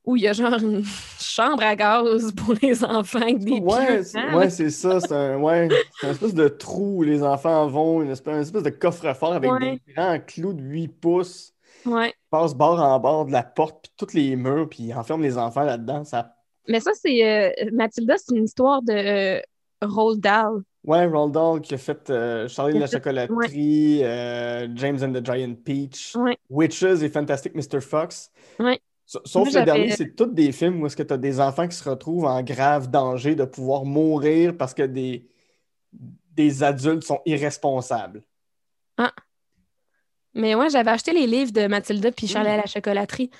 [0.04, 0.82] où il y a genre une
[1.20, 5.00] chambre à gaz pour les enfants avec des Ouais, c'est ouais, ça.
[5.00, 5.68] C'est un, ouais,
[6.02, 9.80] espèce de trou où les enfants vont, une espèce, une espèce de coffre-fort avec Ouais.
[9.86, 11.54] des grands clous de 8 pouces.
[11.86, 12.08] Ouais.
[12.10, 15.22] Ils passent bord en bord de la porte, puis tous les murs, puis ils enferment
[15.22, 16.04] les enfants là-dedans.
[16.04, 16.34] Ça...
[16.68, 19.40] Mais ça, c'est euh, Mathilda, c'est une histoire de euh,
[19.82, 20.62] Roald Dahl.
[20.84, 25.24] Ouais, Roald Dahl qui a fait euh, Charlie a la chocolaterie, euh, James and the
[25.24, 26.16] Giant Peach.
[26.50, 27.80] Witches et Fantastic Mr.
[27.80, 28.30] Fox.
[28.58, 28.80] Ouais.
[29.12, 31.18] Sa- Sauf Moi, que le dernier, c'est tous des films où est-ce que tu as
[31.18, 35.28] des enfants qui se retrouvent en grave danger de pouvoir mourir parce que des,
[36.30, 38.22] des adultes sont irresponsables.
[40.34, 42.52] Mais ouais, j'avais acheté les livres de Mathilda puis Charlie Mm.
[42.54, 43.30] à la chocolaterie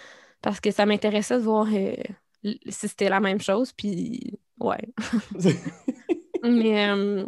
[0.43, 1.95] parce que ça m'intéressait de voir euh,
[2.69, 3.73] si c'était la même chose.
[3.73, 4.93] Puis ouais.
[6.43, 7.25] Mais, euh,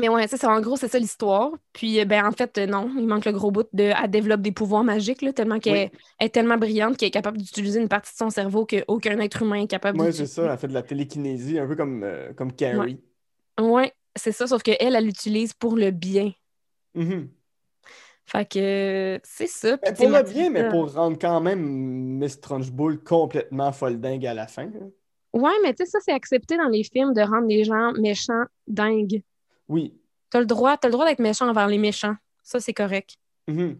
[0.00, 0.50] mais ouais, c'est ça.
[0.50, 1.50] En gros, c'est ça l'histoire.
[1.72, 3.84] Puis, euh, ben, en fait, euh, non, il manque le gros bout de.
[4.02, 5.98] Elle développe des pouvoirs magiques, là, tellement qu'elle Oui.
[6.20, 9.62] est tellement brillante qu'elle est capable d'utiliser une partie de son cerveau qu'aucun être humain
[9.62, 10.34] est capable Moi, c'est d'utiliser.
[10.42, 13.00] ça, elle fait de la télékinésie, un peu comme, euh, comme Carrie.
[13.60, 16.32] Ouais, c'est ça, sauf qu'elle, elle l'utilise pour le bien.
[16.94, 17.28] Mhm.
[18.26, 19.76] Fait que c'est ça.
[19.78, 21.60] Pour le bien, mais pour rendre quand même
[22.18, 24.64] Miss Trunchbull complètement folle dingue à la fin.
[24.66, 24.90] hein.
[25.32, 28.44] Ouais, mais tu sais, ça, c'est accepté dans les films de rendre les gens méchants
[28.66, 29.22] dingues.
[29.70, 29.96] Oui.
[30.30, 32.16] T'as le droit, le droit d'être méchant envers les méchants.
[32.42, 33.16] Ça, c'est correct.
[33.48, 33.78] Mhm.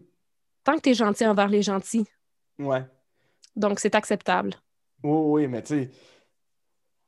[0.63, 2.05] Tant que t'es gentil envers les gentils.
[2.57, 2.83] Ouais.
[3.55, 4.53] Donc, c'est acceptable.
[5.03, 5.91] Oui, oui, mais tu sais,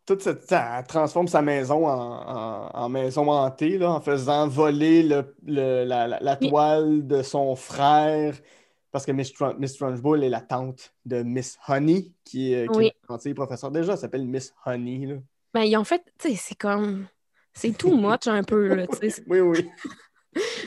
[0.06, 1.92] toute cette, ça, elle transforme sa maison en,
[2.28, 6.50] en- en maison hantée, là, en faisant voler le, le- la, la- la Oui.
[6.50, 8.36] toile de son frère.
[8.92, 12.78] parce que Miss, Trun- Miss Trunchbull est la tante de Miss Honey, qui est, qui
[12.78, 12.92] Oui.
[13.26, 13.72] est professeure.
[13.72, 15.06] Déjà, elle s'appelle Miss Honey.
[15.08, 15.16] Là.
[15.54, 17.08] Ben, ils ont fait, tu sais, c'est comme.
[17.54, 19.24] C'est too much un peu, là, tu sais.
[19.28, 19.70] Oui, oui.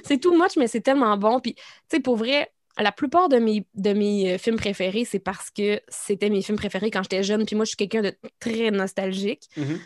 [0.04, 1.40] C'est too much, mais c'est tellement bon.
[1.40, 5.18] Puis, tu sais, pour vrai, la plupart de mes, de mes euh, films préférés, c'est
[5.18, 7.44] parce que c'était mes films préférés quand j'étais jeune.
[7.44, 9.48] Puis moi, je suis quelqu'un de très nostalgique.
[9.56, 9.80] Mhm.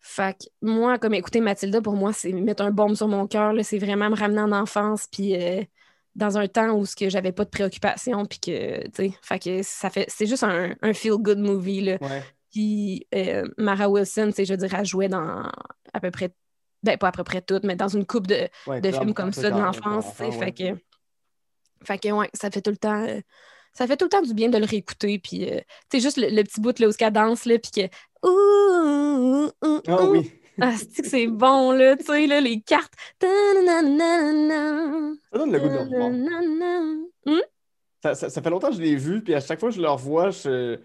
[0.00, 3.52] Fait que moi, comme écouter Mathilda, pour moi, c'est mettre un baume sur mon cœur.
[3.52, 3.62] là.
[3.62, 5.06] C'est vraiment me ramener en enfance.
[5.10, 5.62] Puis euh,
[6.14, 8.24] dans un temps où ce que j'avais pas de préoccupations.
[8.26, 10.06] Puis que, tu sais, fait que ça fait.
[10.08, 11.98] C'est juste un, un feel-good movie, là.
[12.00, 12.22] Ouais.
[12.52, 15.50] Puis euh, Mara Wilson, sais, je veux dire, elle jouait dans
[15.94, 16.30] à peu près,
[16.82, 19.32] ben pas à peu près toutes, mais dans une coupe de, Ouais, de films comme
[19.32, 20.04] ça de en- l'enfance,
[20.38, 20.78] fait que,
[21.84, 23.20] fait que, ouais, ça fait tout le temps, euh,
[23.72, 25.58] ça fait tout le temps du bien de le réécouter, puis, euh,
[25.90, 29.50] tu sais, juste le, le petit bout là où elle danse, là, puis que, ouh,
[29.62, 30.30] ouh, ouh, Ah oui.
[30.60, 32.92] Ah, c'est que c'est bon, là, tu sais, là, les cartes.
[33.20, 33.26] Ça
[35.38, 36.10] donne le goût de le revoir.
[36.10, 36.96] ta-na-na-na.
[37.26, 37.40] Hum?
[38.02, 39.80] Ça, ça- ça fait longtemps que je l'ai vu, puis à chaque fois que je
[39.80, 40.78] le revois, je,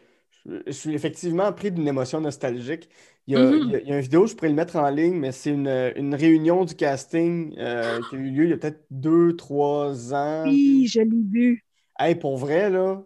[0.47, 2.89] je- suis effectivement pris d'une émotion nostalgique.
[3.27, 3.57] Il y a, Mhm.
[3.65, 5.31] il y a- il y a une vidéo, je pourrais le mettre en ligne, mais
[5.33, 8.86] c'est une, une réunion du casting euh, qui a eu lieu il y a peut-être
[8.89, 10.43] deux, trois ans.
[10.45, 11.65] Oui, je l'ai vu.
[11.99, 13.03] Hey, pour vrai, là,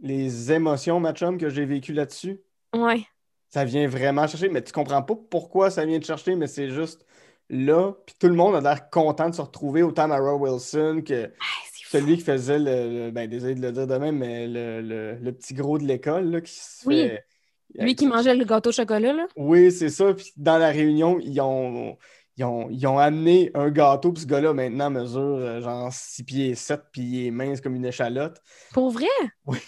[0.00, 2.40] les émotions, ma chum, que j'ai vécues là-dessus,
[2.74, 3.02] Ouais.
[3.48, 4.48] ça vient vraiment chercher.
[4.48, 7.04] Mais tu comprends pas pourquoi ça vient te chercher, mais c'est juste
[7.50, 7.92] là.
[8.06, 11.44] Puis tout le monde a l'air content de se retrouver, autant Mara Wilson que Ah.
[11.90, 15.14] Celui qui faisait le, le- ben désolé de le dire de même, mais le, le-
[15.14, 16.96] le petit gros de l'école là, qui se Oui.
[17.08, 17.24] fait.
[17.74, 19.26] Lui qui mangeait le gâteau au chocolat, là.
[19.36, 20.14] Oui, c'est ça.
[20.14, 21.98] Puis dans la réunion, ils ont,
[22.36, 26.24] ils ont, ils ont amené un gâteau, puis ce gars-là maintenant mesure euh, genre 6
[26.24, 28.40] pieds 7, puis il est mince comme une échalote.
[28.72, 29.06] Pour vrai?
[29.46, 29.58] Oui.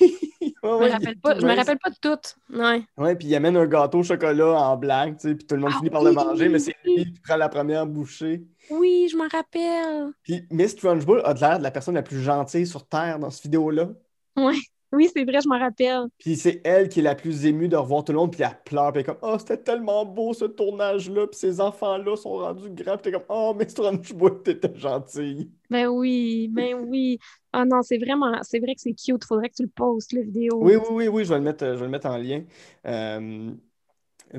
[0.63, 2.19] Je Ouais, me ouais, rappelle pas, je me rappelle pas de tout.
[2.57, 2.85] Ouais.
[2.97, 5.61] Ouais, puis il amène un gâteau au chocolat en blague, tu sais, puis tout le
[5.63, 6.15] monde Ah finit par le oui!
[6.15, 8.45] manger, mais c'est lui qui prend la première bouchée.
[8.71, 10.13] Oui, je m'en rappelle.
[10.23, 13.43] Puis Miss Trunchbull a l'air de la personne la plus gentille sur Terre dans cette
[13.45, 13.91] vidéo-là.
[14.93, 16.07] Oui, c'est vrai, je m'en rappelle.
[16.19, 18.63] Puis c'est elle qui est la plus émue de revoir tout le monde, puis elle
[18.65, 22.35] pleure, puis elle est comme «Oh, c'était tellement beau ce tournage-là, puis ces enfants-là sont
[22.35, 25.51] rendus grands.» Puis t'es comme «Oh, Miss Trunchbull, t'étais gentille.
[25.71, 27.19] Ben oui, ben oui.
[27.53, 29.25] Ah non, c'est vraiment, c'est vrai que c'est cute.
[29.25, 31.65] Faudrait que tu le postes, la vidéo.» Oui, oui, oui, oui, je vais le mettre,
[31.67, 32.45] je vais le mettre en lien.
[32.87, 33.51] Euh,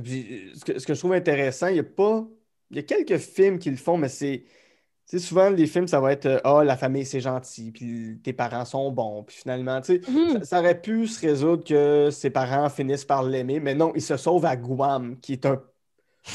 [0.03, 2.25] puis, ce que, ce que je trouve intéressant, il y a pas...
[2.69, 4.43] Il y a quelques films qui le font, mais c'est...
[5.09, 8.19] Tu sais, souvent, les films, ça va être euh, Ah, la famille, c'est gentil, puis
[8.23, 9.23] tes parents sont bons.
[9.23, 10.39] Puis finalement, tu sais, Mhm.
[10.39, 14.01] ça, ça aurait pu se résoudre que ses parents finissent par l'aimer, mais non, il
[14.01, 15.61] se sauve à Guam, qui est un,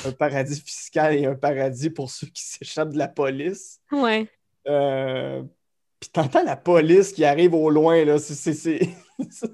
[0.05, 3.81] un paradis fiscal et un paradis pour ceux qui s'échappent de la police.
[3.93, 4.29] Ouais.
[4.69, 5.43] Euh,
[6.01, 8.19] Puis t'entends la police qui arrive au loin, là.
[8.19, 8.89] C'est, c'est- c'est-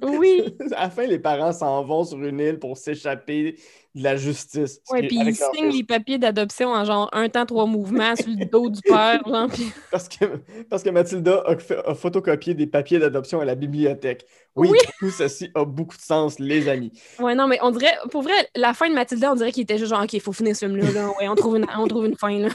[0.02, 0.42] Oui.
[0.76, 3.55] À la fin, les parents s'en vont sur une île pour s'échapper
[3.94, 4.81] de la justice.
[4.96, 8.44] Est puis ils signent les papiers d'adoption en genre un temps, trois mouvements sur le
[8.46, 10.24] dos du père, genre, puis- Parce que,
[10.68, 14.26] parce que Mathilda a, fait- a photocopié des papiers d'adoption à la bibliothèque.
[14.57, 14.78] Oui, Oui.
[14.98, 16.90] tout ceci a beaucoup de sens, les amis.
[17.20, 19.78] Ouais, non, mais on dirait, pour vrai, la fin de Mathilda, on dirait qu'il était
[19.78, 21.09] juste genre, OK, il faut finir ce film-là, là.
[21.20, 22.48] Ouais, on trouve une, on trouve une fin, là.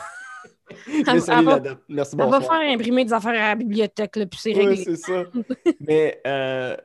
[0.88, 4.26] Mais Elle- va- l'adop- Merci, Elle va faire imprimer des affaires à la bibliothèque, là,
[4.26, 4.84] puis c'est Ouais, réglé.
[4.84, 5.24] c'est ça.
[5.80, 6.76] Mais euh,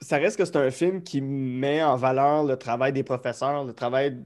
[0.00, 3.72] ça reste que c'est un film qui met en valeur le travail des professeurs, le
[3.72, 4.18] travail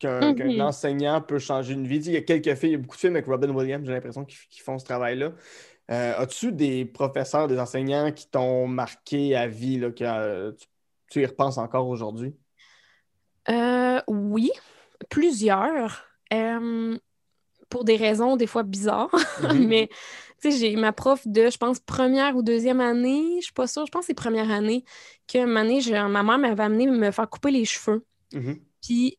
[0.00, 0.60] qu'un Mhm.
[0.62, 1.98] enseignant peut changer une vie.
[1.98, 3.92] Il y a quelques films, il y a beaucoup de films avec Robin Williams, j'ai
[3.92, 5.32] l'impression, qui, qui font ce travail-là.
[5.90, 10.66] Euh, As-tu des professeurs, des enseignants qui t'ont marqué à vie, là, que euh, tu,
[11.10, 12.34] tu y repenses encore aujourd'hui?
[14.08, 14.50] Oui,
[15.08, 16.06] plusieurs.
[17.70, 19.10] Pour des raisons des fois bizarres.
[19.42, 19.66] Mhm.
[19.66, 19.88] Mais
[20.42, 23.66] tu sais, j'ai ma prof de, je pense, première ou deuxième année, je suis pas
[23.66, 24.84] sûre, je pense que c'est première année,
[25.28, 28.04] que année, je- ma mère m'avait amené me faire couper les cheveux.
[28.32, 28.58] Mhm.
[28.82, 29.18] Puis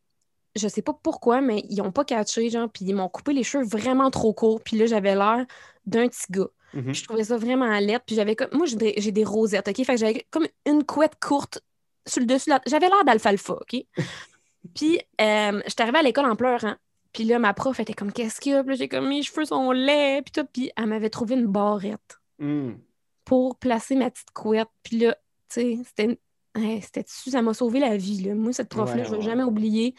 [0.54, 3.42] je sais pas pourquoi, mais ils ont pas catché, genre, puis ils m'ont coupé les
[3.42, 4.60] cheveux vraiment trop courts.
[4.62, 5.46] Puis là, j'avais l'air
[5.86, 6.48] d'un petit gars.
[6.74, 6.94] Mhm.
[6.94, 8.00] Je trouvais ça vraiment laid.
[8.06, 8.48] Puis j'avais comme.
[8.52, 9.76] Moi, j'ai des, rosettes, OK?
[9.76, 11.60] Fait que j'avais comme une couette courte
[12.06, 12.50] sur le dessus.
[12.66, 13.84] J'avais l'air d'alfalfa, OK?
[14.74, 16.76] Puis euh, j'étais arrivée à l'école en pleurant.
[17.12, 18.62] Puis là, ma prof était comme, qu'est-ce qu'il y a?
[18.62, 20.22] Puis là, j'ai comme, mes cheveux sont laids.
[20.22, 20.46] Puis tout.
[20.52, 22.78] Puis elle m'avait trouvé une barrette Mhm.
[23.24, 24.68] pour placer ma petite couette.
[24.82, 25.14] Puis là,
[25.48, 26.18] tu sais, c'était.
[26.56, 28.22] ouais, c'était ça m'a sauvé la vie.
[28.22, 28.34] Là.
[28.34, 29.22] Moi, cette prof-là, Ouais, je vais ouais.
[29.22, 29.94] jamais oublier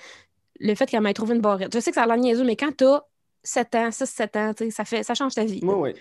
[0.60, 1.74] le fait qu'elle m'ait trouvé une barrette.
[1.74, 3.02] Je sais que ça a l'air niaiseux, mais quand t'as
[3.44, 5.60] 7 ans, 6-7 ans, tu sais, ça, fait, ça change ta vie.
[5.64, 5.96] Ouais, ouais.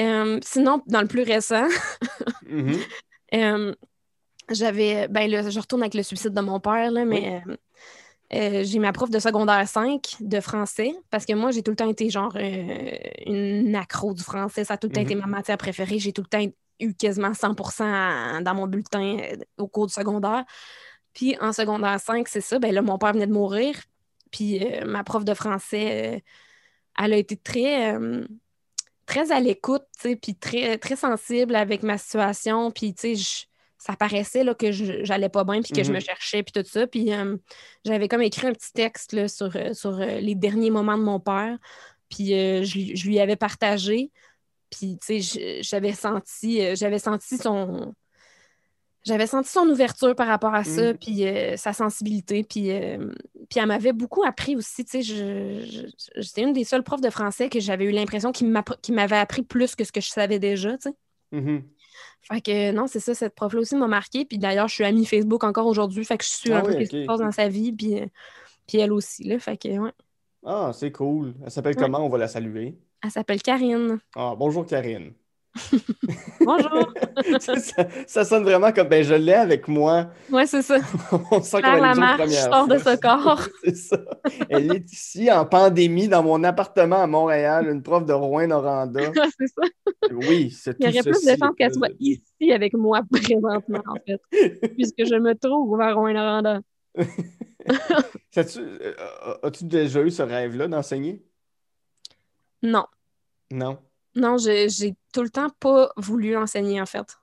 [0.00, 1.66] Euh, sinon, dans le plus récent,
[2.46, 2.74] Mhm.
[3.34, 3.74] euh,
[4.50, 5.08] j'avais.
[5.08, 7.56] Ben là, je retourne avec le suicide de mon père, là, mais euh,
[8.34, 11.76] euh, j'ai ma prof de secondaire 5 de français parce que moi, j'ai tout le
[11.76, 12.90] temps été genre euh,
[13.26, 14.64] une accro du français.
[14.64, 15.06] Ça a tout le temps Mhm.
[15.06, 15.98] été ma matière préférée.
[15.98, 19.92] J'ai tout le temps eu quasiment 100 à- dans mon bulletin euh, au cours du
[19.92, 20.44] secondaire.
[21.12, 22.58] Puis en secondaire 5, c'est ça.
[22.58, 23.76] Ben là, mon père venait de mourir.
[24.30, 26.24] Puis ma prof de français,
[26.98, 27.96] elle a été très.
[29.06, 33.46] très à l'écoute, tu sais, puis très, très sensible avec ma situation, puis tu sais,
[33.84, 36.02] ça paraissait là, que j'allais pas bien, puis que je me Mhm.
[36.02, 36.86] cherchais, puis tout ça.
[36.86, 37.36] Puis euh,
[37.84, 41.02] j'avais comme écrit un petit texte là, sur, euh, sur euh, les derniers moments de
[41.02, 41.58] mon père,
[42.08, 44.12] puis euh, je, lui- je lui avais partagé,
[44.70, 47.92] puis tu sais, j'avais senti, j'avais senti son...
[49.04, 50.98] J'avais senti son ouverture par rapport à ça, Mhm.
[50.98, 52.68] puis euh, sa sensibilité, puis,
[53.50, 55.64] puis elle m'avait beaucoup appris aussi, tu sais,
[56.16, 59.74] j'étais une des seules profs de français que j'avais eu l'impression qu'il m'avait appris plus
[59.74, 60.94] que ce que je savais déjà, tu sais.
[61.32, 61.64] Mhm.
[62.30, 65.04] Fait que non, c'est ça, cette prof-là aussi m'a marqué, puis d'ailleurs, je suis amie
[65.06, 67.20] Facebook encore aujourd'hui, fait que je suis Ah un peu oui, ce qui se passe
[67.20, 68.06] dans sa vie, puis, euh,
[68.68, 69.92] puis elle aussi, là, fait que ouais.
[70.44, 71.34] Ah, c'est cool.
[71.44, 71.82] Elle s'appelle Ouais.
[71.84, 72.04] comment?
[72.04, 72.78] On va la saluer.
[73.02, 74.00] Elle s'appelle Karine.
[74.14, 75.12] Ah, bonjour Karine.
[76.40, 76.94] Bonjour!
[78.06, 80.10] ça, sonne vraiment comme ben je l'ai avec moi.
[80.30, 80.78] ouais, c'est ça.
[81.30, 83.46] On sent qu'on la marche, sors de ce corps.
[83.64, 83.98] C'est ça.
[84.48, 89.12] Elle est ici en pandémie dans mon appartement à Montréal, une prof de Rouen-Noranda.
[89.38, 89.62] c'est ça.
[90.10, 93.82] Oui, c'est Il y tout aurait plus de chances qu'elle soit ici avec moi présentement,
[93.86, 94.20] en fait,
[94.74, 96.60] puisque je me trouve vers Rouen-Noranda.
[96.98, 97.04] Euh,
[99.42, 101.22] As-tu déjà eu ce rêve-là d'enseigner?
[102.62, 102.86] Non.
[103.50, 103.78] Non.
[104.14, 107.18] Non, j'ai tout le temps pas voulu enseigner, en fait.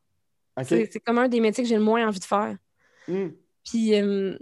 [0.63, 2.57] C'est comme un des métiers que j'ai le moins envie de faire.
[3.07, 3.29] Hmm.
[3.63, 4.37] Puis, euh,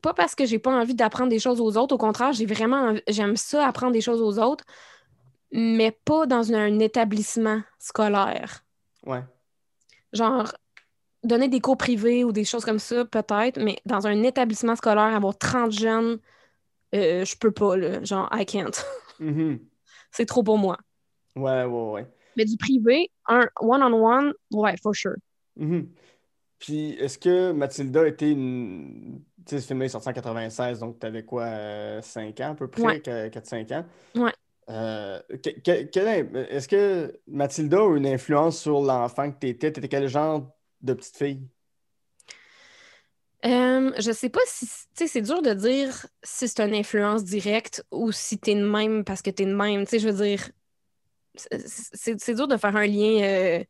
[0.00, 2.94] pas parce que j'ai pas envie d'apprendre des choses aux autres, au contraire, j'ai vraiment
[3.08, 4.64] j'aime ça, apprendre des choses aux autres,
[5.52, 8.64] mais pas dans un, un établissement scolaire.
[9.06, 9.22] Ouais.
[10.12, 10.52] Genre,
[11.22, 15.14] donner des cours privés ou des choses comme ça, peut-être, mais dans un établissement scolaire,
[15.14, 16.18] avoir 30 jeunes,
[16.94, 18.02] euh, je peux pas, là.
[18.02, 18.84] Genre, I can't.
[19.20, 19.60] Mhm.
[20.10, 20.78] C'est trop pour moi.
[21.36, 22.06] Ouais, ouais, ouais.
[22.36, 25.16] Mais du privé, un one-on-one, ouais, for sure.
[25.56, 25.88] Mhm.
[26.58, 29.22] Puis, est-ce que Mathilda était une.
[29.44, 32.54] Tu sais, ce film-là est sorti en 96, donc tu avais quoi, 5 ans à
[32.54, 33.00] peu près, Ouais.
[33.00, 33.84] 4-5 ans?
[34.14, 34.32] Ouais.
[34.70, 39.72] Euh, est-ce que Mathilda a eu une influence sur l'enfant que tu étais?
[39.72, 41.48] Tu étais quel genre de petite fille?
[43.44, 47.24] Euh, je sais pas si, tu sais, c'est dur de dire si c'est une influence
[47.24, 49.84] directe ou si t'es de même parce que t'es de même.
[49.84, 50.48] Tu sais, je veux dire,
[51.34, 53.64] c'est- dur de faire un lien euh,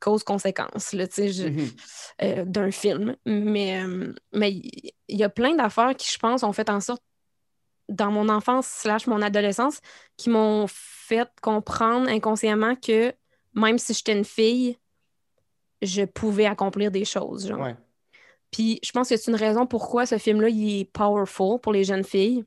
[0.00, 1.70] cause-conséquence, Mhm.
[2.22, 3.16] euh, d'un film.
[3.24, 7.02] Mais euh, mais il y, a plein d'affaires qui, je pense, ont fait en sorte,
[7.88, 9.80] dans mon enfance slash mon adolescence,
[10.16, 13.12] qui m'ont fait comprendre inconsciemment que
[13.54, 14.76] même si j'étais une fille,
[15.82, 17.60] je pouvais accomplir des choses, genre.
[17.60, 17.76] Ouais.
[18.50, 21.84] Puis je pense que c'est une raison pourquoi ce film-là, il est powerful pour les
[21.84, 22.44] jeunes filles.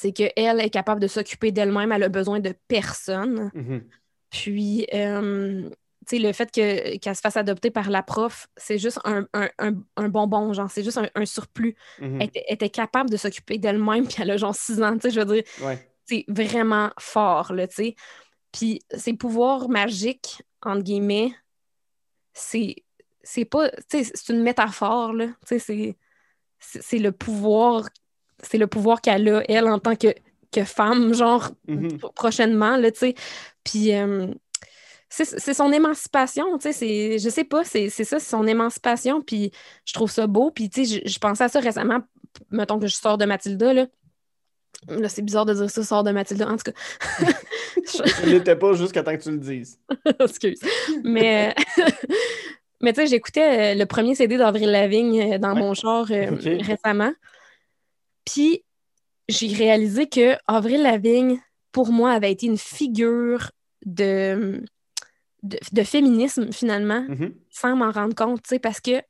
[0.00, 3.50] C'est qu'elle est capable de s'occuper d'elle-même, elle a besoin de personne.
[3.52, 3.84] Mhm.
[4.30, 5.68] Puis, euh,
[6.06, 9.26] tu sais, le fait que, qu'elle se fasse adopter par la prof, c'est juste un,
[9.34, 11.74] un, un- un bonbon, genre, c'est juste un, surplus.
[12.00, 12.20] Mhm.
[12.20, 15.00] Elle, était- elle était capable de s'occuper d'elle-même, puis elle a genre 6 ans, tu
[15.00, 15.90] sais, je veux dire, Ouais.
[16.06, 17.94] c'est vraiment fort, là, tu sais.
[18.52, 21.32] Puis ses pouvoirs magiques, entre guillemets,
[22.34, 22.76] c'est
[23.24, 25.96] c'est pas, tu sais, c'est une métaphore, là, tu sais,
[26.60, 27.88] c'est le pouvoir,
[28.42, 30.14] c'est le pouvoir qu'elle a, elle, en tant que,
[30.52, 31.98] que femme, genre, Mhm.
[31.98, 33.14] pro- prochainement, là, tu sais.
[33.64, 34.28] Puis euh,
[35.10, 39.22] c'est son émancipation, tu sais, c'est, je sais pas, c'est c'est ça, c'est son émancipation,
[39.22, 39.50] puis
[39.86, 42.00] je trouve ça beau, puis tu sais, je, pensais à ça récemment,
[42.50, 43.86] mettons que je sors de Mathilda, là,
[44.86, 46.46] Là, c'est bizarre de dire ça, sort de Mathilda.
[46.48, 46.72] En tout cas,
[47.76, 49.80] Je ne l'étais pas jusqu'à temps que tu le dises.
[50.20, 50.60] excuse.
[51.02, 51.52] Mais,
[52.80, 55.60] mais tu sais, j'écoutais euh, le premier CD d'Avril Lavigne euh, dans Ouais.
[55.60, 57.12] mon char euh, récemment.
[58.30, 58.64] Puis
[59.28, 61.40] j'ai réalisé que Avril Lavigne,
[61.72, 63.50] pour moi, avait été une figure
[63.84, 64.62] de,
[65.42, 67.34] de, de féminisme, finalement, Mhm.
[67.50, 69.02] sans m'en rendre compte, tu sais, parce que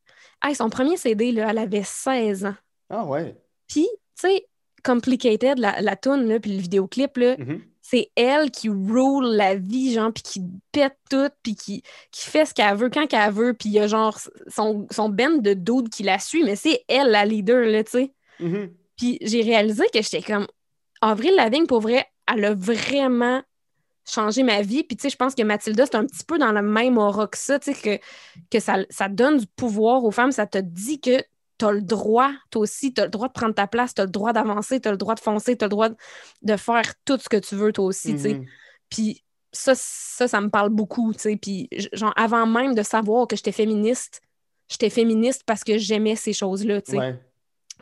[0.45, 2.55] hey, son premier CD, là, elle avait 16 ans.
[2.91, 3.37] Ah ouais.
[3.69, 3.87] Puis,
[4.21, 4.47] tu sais,
[4.85, 7.61] Complicated, la, la toune, là, puis le vidéoclip, là, Mhm.
[7.83, 12.45] c'est elle qui roule la vie, genre, puis qui pète tout, puis qui, qui fait
[12.47, 15.53] ce qu'elle veut quand qu'elle veut, puis il y a genre son, son band de
[15.55, 18.13] dudes qui la suit, mais c'est elle la leader, là, tu sais.
[18.41, 18.71] Mhm.
[18.99, 20.47] Puis j'ai réalisé que j'étais comme,
[21.01, 23.43] Avril Lavigne, pour vrai, elle a vraiment
[24.05, 24.83] changé ma vie.
[24.85, 27.27] Puis tu sais, je pense que Mathilda, c'est un petit peu dans le même aura
[27.27, 28.05] que ça, tu sais, que,
[28.51, 31.23] que ça, ça donne du pouvoir aux femmes, ça te dit que
[31.59, 34.01] tu as le droit, toi aussi, tu as le droit de prendre ta place, tu
[34.01, 35.89] as le droit d'avancer, tu as le droit de foncer, tu as le droit
[36.43, 38.35] de, faire tout ce que tu veux, toi aussi, tu sais.
[38.35, 38.47] Mhm.
[38.89, 41.37] Puis ça, ça, ça me parle beaucoup, tu sais.
[41.37, 44.21] Puis genre, avant même de savoir que j'étais féministe,
[44.69, 46.99] j'étais féministe parce que j'aimais ces choses-là, tu sais.
[46.99, 47.19] Ouais,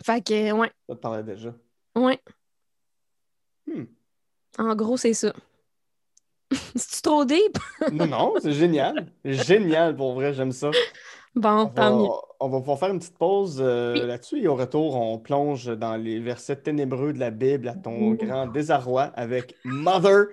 [0.05, 1.55] Fait que, ouais, ça te parlait déjà.
[1.95, 2.19] ouais.
[3.67, 3.85] Hmm.
[4.59, 5.33] En gros, c'est ça.
[6.77, 7.59] C'est-tu trop deep?
[7.93, 9.07] Non, non, c'est génial.
[9.25, 10.71] Génial, pour vrai, j'aime ça.
[11.35, 12.07] Bon, On tant mieux.
[12.07, 14.07] va, on va pouvoir faire une petite pause euh, Oui.
[14.07, 18.13] là-dessus et au retour, on plonge dans les versets ténébreux de la Bible à ton
[18.13, 20.27] grand désarroi avec Mother.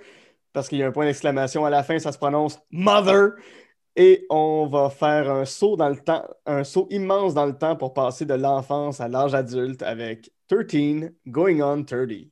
[0.53, 3.31] parce qu'il y a un point d'exclamation à la fin, ça se prononce Mother.
[3.95, 7.75] Et on va faire un saut dans le temps, un saut immense dans le temps
[7.75, 12.31] pour passer de l'enfance à l'âge adulte avec 13 Going on 30.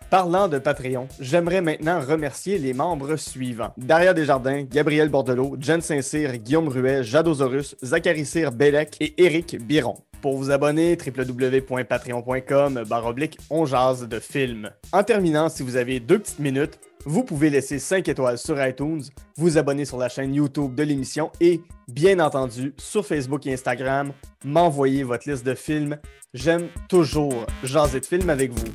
[0.11, 3.71] Parlant de Patreon, j'aimerais maintenant remercier les membres suivants.
[3.77, 9.95] Daria Desjardins, Gabriel Bordelot, Jen Saint-Cyr, Guillaume Ruet, Jadosaurus, Zachary Cyr Bellec et Éric Biron.
[10.21, 14.71] Pour vous abonner, www.patreon.com baroblique on jase de film.
[14.91, 19.03] En terminant, si vous avez deux petites minutes, vous pouvez laisser 5 étoiles sur iTunes,
[19.37, 24.11] vous abonner sur la chaîne YouTube de l'émission et, bien entendu, sur Facebook et Instagram,
[24.43, 25.95] m'envoyer votre liste de films.
[26.33, 28.73] J'aime toujours jaser de films avec vous.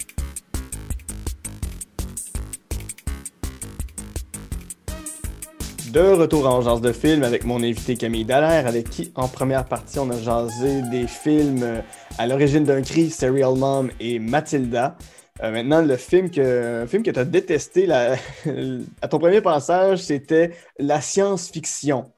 [5.96, 9.64] De retour en genre de film avec mon invité Camille Dallaire, avec qui, en première
[9.64, 11.80] partie, on a jasé des films euh,
[12.18, 14.98] à l'origine d'un cri, Serial Mom et Matilda.
[15.42, 18.16] Euh, maintenant, le film que, film que tu as détesté la,
[19.00, 22.12] à ton premier passage, c'était la science-fiction.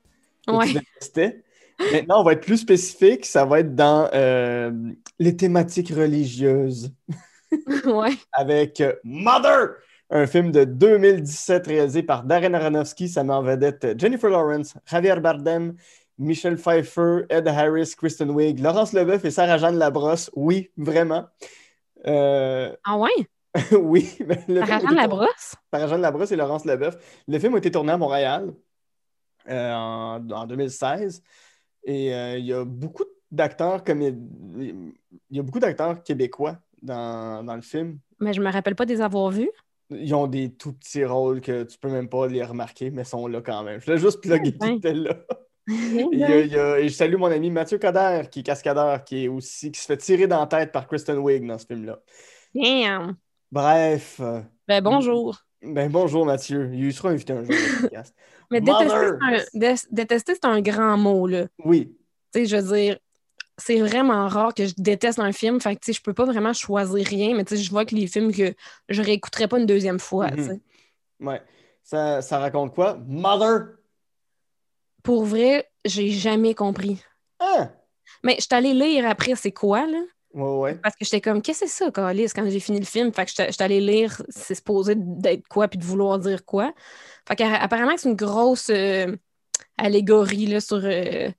[0.48, 0.74] Ouais.
[1.92, 3.26] Maintenant, on va être plus spécifique.
[3.26, 4.72] Ça va être dans euh,
[5.20, 6.90] les thématiques religieuses
[7.86, 8.16] ouais.
[8.32, 9.76] avec Mother,
[10.10, 13.08] un film de 2017 réalisé par Darren Aronofsky.
[13.08, 15.74] Ça met en vedette Jennifer Lawrence, Javier Bardem,
[16.18, 20.30] Michelle Pfeiffer, Ed Harris, Kristen Wiig, Laurence Leboeuf et Sarah-Jeanne Labrosse.
[20.34, 21.26] Oui, vraiment.
[22.06, 23.10] Euh, Ah ouais?
[23.72, 24.18] oui.
[24.48, 25.54] Sarah-Jeanne Labrosse?
[25.72, 26.96] Sarah-Jeanne Labrosse et Laurence Leboeuf.
[27.26, 28.52] Le film a été tourné à Montréal
[29.48, 31.22] euh, en, en 2016.
[31.84, 34.92] Et euh, il y a beaucoup d'acteurs comme il
[35.30, 37.98] y a beaucoup d'acteurs québécois dans, dans le film.
[38.20, 39.50] Mais je me rappelle pas des avoir vus.
[39.90, 43.26] Ils ont des tout petits rôles que tu peux même pas les remarquer, mais sont
[43.26, 43.80] là quand même.
[43.80, 45.14] Je voulais juste plugger qu'ils étaient là.
[45.70, 48.42] Il y a- il y a- et je salue mon ami Mathieu Coder, qui est
[48.42, 51.58] cascadeur, qui est aussi qui se fait tirer dans la tête par Kristen Wiig dans
[51.58, 51.98] ce film-là.
[52.54, 53.16] Damn!
[53.52, 55.42] Bref, euh, Ben bonjour.
[55.62, 56.70] ben bonjour Mathieu.
[56.72, 58.14] Il sera invité un jour au podcast.
[58.50, 61.46] Mais détester, c'est un, dé- détester, c'est un grand mot, là.
[61.64, 61.94] Oui,
[62.32, 62.98] Tu sais, je veux dire,
[63.58, 65.60] c'est vraiment rare que je déteste un film.
[65.60, 67.84] Fait que, tu sais, je peux pas vraiment choisir rien, mais tu sais, je vois
[67.84, 68.54] que les films que
[68.88, 70.60] je réécouterai pas une deuxième fois, sais.
[71.20, 71.28] Mhm.
[71.28, 71.42] ouais.
[71.82, 72.98] Ça, ça raconte quoi?
[73.06, 73.78] Mother!
[75.02, 77.02] Pour vrai, j'ai jamais compris.
[77.40, 77.70] Ah!
[78.22, 79.98] Mais je suis allée lire après c'est quoi, là?
[80.34, 80.74] Ouais, ouais.
[80.74, 83.12] Parce que j'étais comme, qu'est-ce que c'est ça, Calis, quand j'ai fini le film?
[83.12, 86.74] Fait que j'étais allée lire, c'est supposé d'être quoi, puis de vouloir dire quoi.
[87.26, 89.16] Fait qu'apparemment, c'est une grosse euh,
[89.78, 90.80] allégorie, là, sur.
[90.84, 91.30] euh,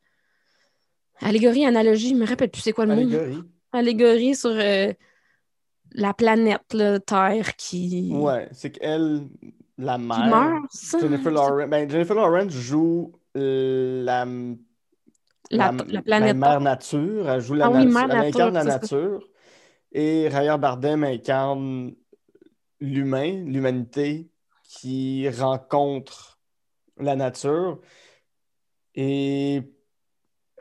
[1.22, 3.01] Allégorie, analogie, je me rappelle plus c'est quoi le mot.
[3.01, 3.43] Allégorie.
[3.72, 4.93] Allégorie sur euh,
[5.93, 9.28] la planète, là, Terre, qui, Ouais, c'est qu'elle,
[9.78, 10.28] la qui mère.
[10.28, 10.97] meurt, ça?
[10.99, 14.26] Jennifer Lawrence, ben, Jennifer Lawrence joue euh, la,
[15.51, 17.30] La, la, la planète ben, mère nature.
[17.30, 18.07] Elle joue la Ah oui, nature.
[18.11, 19.28] elle incarne la nature.
[19.91, 21.95] Et Javier Bardem incarne
[22.80, 24.30] l'humain, l'humanité
[24.63, 26.39] qui rencontre
[26.97, 27.80] la nature.
[28.95, 29.63] Et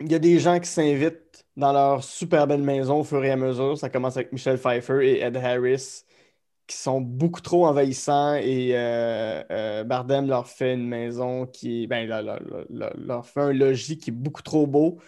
[0.00, 3.30] il y a des gens qui s'invitent dans leur super belle maison au fur et
[3.30, 3.76] à mesure.
[3.76, 6.04] Ça commence avec Michelle Pfeiffer et Ed Harris
[6.66, 12.06] qui sont beaucoup trop envahissants et euh, euh, Bardem leur fait une maison qui ben,
[12.06, 12.22] leur,
[12.68, 14.98] leur- leur- fait un logis qui est beaucoup trop beau.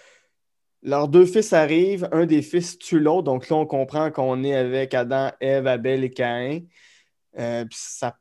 [0.82, 4.54] Leurs deux fils arrivent, un des fils tue l'autre, donc là on comprend qu'on est
[4.54, 6.62] avec Adam, Ève, Abel et Caïn.
[7.38, 8.16] Euh, ça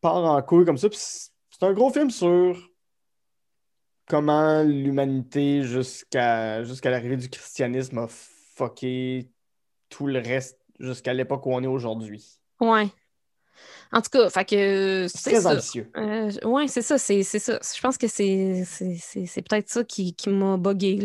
[0.00, 0.86] part en couille comme ça.
[0.92, 2.56] c'est un gros film sur
[4.08, 9.28] comment l'humanité jusqu'à jusqu'à l'arrivée du christianisme a fucké
[9.88, 12.38] tout le reste jusqu'à l'époque où on est aujourd'hui.
[12.60, 12.88] Ouais.
[13.92, 15.52] En tout cas, fait que c'est Très ça.
[15.52, 15.90] ambitieux.
[15.96, 17.58] Euh, ouais, c'est ça, c'est ça.
[17.62, 18.64] Je pense que c'est
[19.48, 20.98] peut-être ça qui, qui m'a buggé,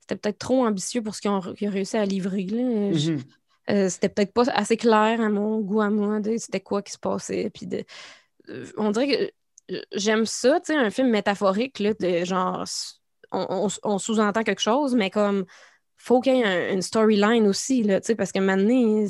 [0.00, 2.62] C'était peut-être trop ambitieux pour ce qu'ils ont, ont réussi à livrer, là.
[2.62, 3.22] Mhm.
[3.70, 6.92] euh, c'était peut-être pas assez clair à mon goût, à moi, de c'était quoi qui
[6.92, 7.50] se passait.
[7.50, 7.84] Puis de,
[8.50, 9.32] euh, on dirait que
[9.92, 12.64] j'aime ça, tu sais, un film métaphorique, là, de genre,
[13.32, 15.44] on, on- on sous-entend quelque chose, mais comme,
[15.96, 19.08] faut qu'il y ait un- une storyline aussi, là, tu sais, parce que maintenant, il,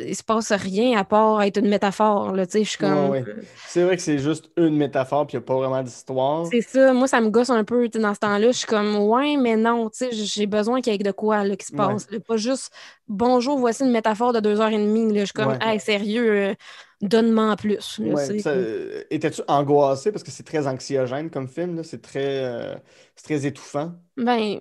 [0.00, 3.10] il se passe rien à part être une métaphore, là, tu sais, je suis comme...
[3.10, 3.34] Ouais, ouais.
[3.66, 6.46] C'est vrai que c'est juste une métaphore, puis il n'y a pas vraiment d'histoire.
[6.46, 8.48] C'est ça, moi, ça me gosse un peu, tu sais, dans ce temps-là.
[8.48, 11.44] Je suis comme, ouais, mais non, tu sais, j'ai besoin qu'il y ait de quoi,
[11.44, 12.10] là, qui se passe.
[12.10, 12.20] là.
[12.20, 12.70] Pas juste,
[13.06, 15.20] bonjour, voici une métaphore de deux heures et demie, là.
[15.20, 16.54] Je suis comme, hey, sérieux, euh,
[17.00, 17.98] donne-moi en plus.
[17.98, 20.12] Ouais, euh, Étais-tu angoissé?
[20.12, 21.82] Parce que c'est très anxiogène comme film?
[21.82, 22.76] C'est très, euh,
[23.22, 23.94] très étouffant.
[24.16, 24.60] Ben,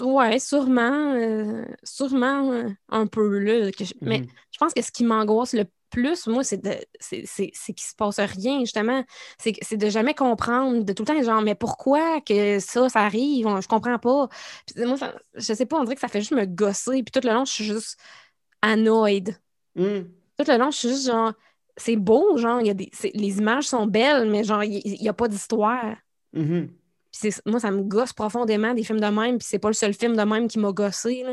[0.00, 3.70] ouais, sûrement, euh, sûrement euh, un peu, là.
[3.70, 4.26] que je- Mais Mhm.
[4.50, 9.04] je pense que ce qui m'angoisse le plus, moi, c'est qu'il se passe rien, justement.
[9.38, 13.46] C'est, de jamais comprendre, de tout le temps, genre, mais pourquoi que ça, ça arrive?
[13.46, 14.28] On- Je comprends pas.
[14.66, 17.02] Puis moi, ça- je sais pas, on dirait que ça fait juste me gosser.
[17.02, 17.98] Puis tout le long, je suis juste
[18.62, 19.36] annoyed.
[19.74, 20.19] Hmm.
[20.44, 21.32] Tout le long, je suis juste genre,
[21.76, 25.12] c'est beau, genre, y a des, les images sont belles, mais genre, il n'y a
[25.12, 25.96] pas d'histoire.
[26.32, 26.70] Mhm.
[27.12, 29.92] C'est- moi, ça me gosse profondément des films de même, puis c'est pas le seul
[29.92, 31.26] film de même qui m'a gossé.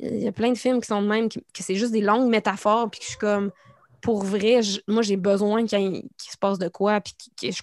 [0.00, 2.00] Il y a plein de films qui sont de même, qui- que c'est juste des
[2.00, 3.52] longues métaphores, puis que je suis comme,
[4.02, 7.62] pour vrai, je- moi, j'ai besoin qu'il se passe de quoi, puis je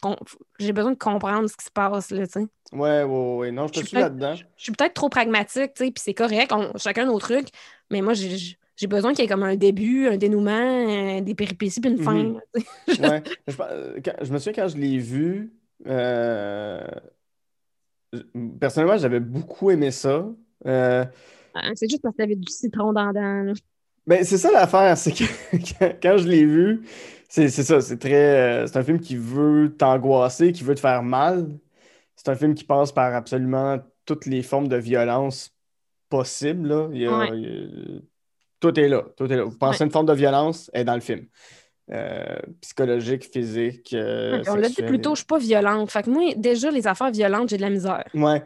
[0.57, 2.47] j'ai besoin de comprendre ce qui se passe, là, tu sais.
[2.71, 3.51] Ouais, ouais, ouais.
[3.51, 4.35] Non, je te Je suis là-dedans.
[4.35, 7.49] Je suis peut-être trop pragmatique, tu sais, puis c'est correct, on- chacun nos trucs,
[7.91, 10.51] mais moi, j'ai j'ai besoin qu'il y ait comme un début, un dénouement,
[10.89, 12.13] euh, des péripéties, puis une fin.
[12.13, 12.39] Mhm.
[12.87, 13.01] tu.
[13.01, 13.23] Ouais.
[13.47, 15.51] Je, euh, quand- je me souviens quand je l'ai vu,
[15.87, 16.79] euh,
[18.59, 20.25] personnellement, j'avais beaucoup aimé ça.
[20.65, 21.05] Euh,
[21.55, 23.11] Ah, C'est juste parce que t'avais du citron dans.
[24.07, 25.23] Ben, c'est ça l'affaire, c'est que
[26.01, 26.81] quand, je l'ai vu,
[27.27, 28.63] c'est c'est ça, c'est très.
[28.63, 31.49] euh, c'est un film qui veut t'angoisser, qui veut te faire mal.
[32.15, 35.53] C'est un film qui passe par absolument toutes les formes de violence
[36.09, 36.89] possibles, là.
[36.91, 37.29] Il y a- Ouais.
[37.33, 38.01] il y a-
[38.59, 39.43] tout est là, tout est là.
[39.43, 41.25] Vous pensez une forme de violence, elle est dans le film.
[41.91, 45.89] Euh, psychologique, physique, euh, on l'a dit plus tôt, je suis pas violente.
[45.89, 48.03] Fait que moi, déjà, les affaires violentes, j'ai de la misère.
[48.13, 48.43] Ouais.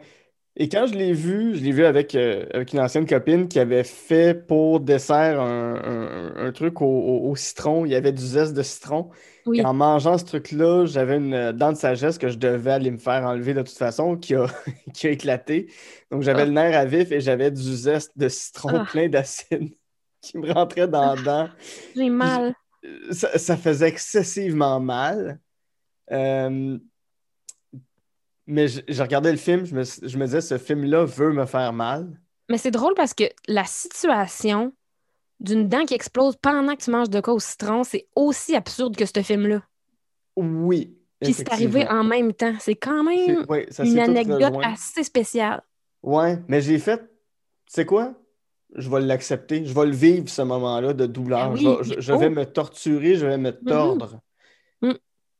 [0.56, 3.58] Et quand je l'ai vu, je l'ai vu avec, euh, avec une ancienne copine qui
[3.58, 7.84] avait fait pour dessert un, un- un truc au, au- au citron.
[7.84, 9.10] Il y avait du zeste de citron.
[9.46, 9.58] Oui.
[9.60, 12.98] Et en mangeant ce truc-là, j'avais une dent de sagesse que je devais aller me
[12.98, 14.46] faire enlever de toute façon, qui a,
[14.94, 15.66] qui a éclaté.
[16.10, 16.46] Donc j'avais Ah.
[16.46, 18.86] le nerf à vif et j'avais du zeste de citron Ah.
[18.90, 19.74] plein d'acide
[20.24, 21.48] qui me rentrait dans la dent.
[21.94, 22.54] J'ai mal.
[23.10, 25.38] Ça, ça faisait excessivement mal.
[26.12, 26.78] Euh,
[28.46, 31.46] mais je, je regardais le film, je me, je me disais, ce film-là veut me
[31.46, 32.20] faire mal.
[32.50, 34.72] Mais c'est drôle parce que la situation
[35.40, 38.96] d'une dent qui explose pendant que tu manges de quoi au citron, c'est aussi absurde
[38.96, 39.62] que ce film-là.
[40.36, 40.94] Oui.
[41.20, 42.54] Puis c'est arrivé en même temps.
[42.60, 45.62] C'est quand C'est- même ouais, ça une anecdote assez spéciale.
[46.02, 47.06] Ouais, mais j'ai fait, tu
[47.68, 48.12] sais quoi?
[48.76, 49.64] Je vais l'accepter.
[49.64, 51.50] Je vais le vivre, ce moment-là de douleur.
[51.50, 53.64] Ben je oui, vais, je- me torturer, je vais me Mhm.
[53.66, 54.20] tordre.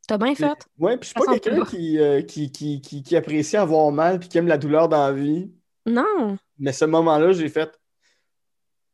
[0.07, 0.53] T'as bien fait.
[0.79, 4.19] Ouais, puis je suis pas quelqu'un qui, euh, qui, qui, qui, qui apprécie avoir mal
[4.21, 5.51] puis qui aime la douleur dans la vie.
[5.87, 6.37] Non.
[6.59, 7.73] Mais ce moment-là, j'ai fait,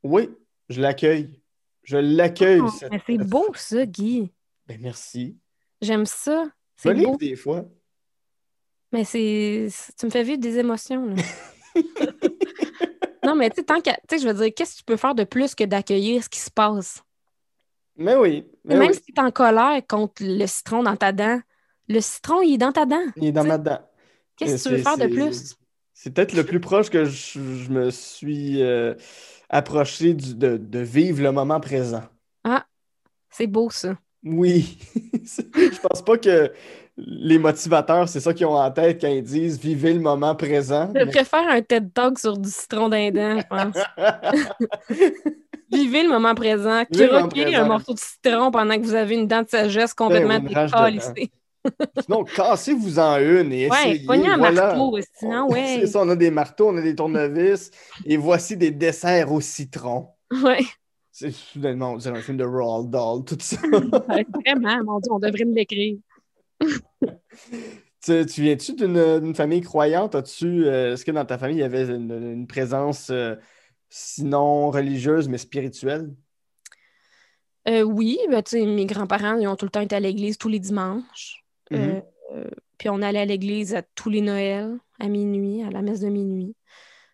[0.04, 0.28] oui,
[0.68, 1.42] je l'accueille.
[1.82, 2.62] Je l'accueille.
[2.78, 4.30] Cette- mais c'est beau, ça, Guy.
[4.68, 5.36] Ben, merci.
[5.82, 6.44] J'aime ça.
[6.76, 7.16] C'est beau.
[7.16, 7.64] des fois.
[8.92, 9.66] Mais c'est-
[9.98, 11.22] Tu me fais vivre des émotions, là.
[13.30, 15.24] non, mais tu sais, tant sais, je veux dire, qu'est-ce que tu peux faire de
[15.24, 17.02] plus que d'accueillir ce qui se passe?
[17.96, 18.50] Mais oui.
[18.64, 18.94] mais Même oui.
[18.94, 21.40] si tu es en colère contre le citron dans ta dent,
[21.88, 23.04] le citron, il est dans ta dent.
[23.16, 23.80] Il est dans ma dent.
[24.36, 25.56] Qu'est-ce que tu veux faire de plus?
[25.94, 28.94] C'est peut-être le plus proche que je, je me suis euh,
[29.50, 32.02] approché du- de, de vivre le moment présent.
[33.30, 33.96] C'est beau, ça.
[34.22, 34.78] Oui.
[35.14, 36.52] je pense pas que
[37.06, 40.92] les motivateurs, c'est ça qu'ils ont en tête quand ils disent vivez le moment présent.
[40.94, 43.76] Je préfère un TED Talk sur du citron d'un dent, je pense.
[45.72, 46.84] Vivez le moment présent.
[46.92, 50.70] Croquez un morceau de citron pendant que vous avez une dent de sagesse complètement rage
[50.72, 51.30] de décalissée.
[52.04, 54.06] Sinon, cassez-vous-en une et Ouais, essayez.
[54.06, 54.74] pognez un voilà.
[54.74, 55.76] marteau, sinon, ouais.
[55.80, 57.70] C'est ça, on a des marteaux, on a des tournevis,
[58.06, 60.08] et voici des desserts au citron.
[60.42, 60.64] Ouais.
[61.12, 63.58] C'est soudainement, on dirait un film de Roald Dahl, tout ça.
[63.62, 65.98] Vraiment, mon Dieu, on devrait me l'écrire.
[68.02, 70.14] tu, tu viens-tu d'une famille croyante?
[70.14, 73.36] As-tu, euh, est-ce que dans ta famille, il y avait une, une présence, euh,
[73.88, 76.14] sinon religieuse, mais spirituelle?
[77.68, 80.58] Euh, oui, ben, mes grands-parents, ils ont tout le temps été à l'église tous les
[80.58, 81.44] dimanches.
[81.72, 82.00] Euh,
[82.78, 86.08] puis on allait à l'église à tous les Noëls, à minuit, à la messe de
[86.08, 86.56] minuit.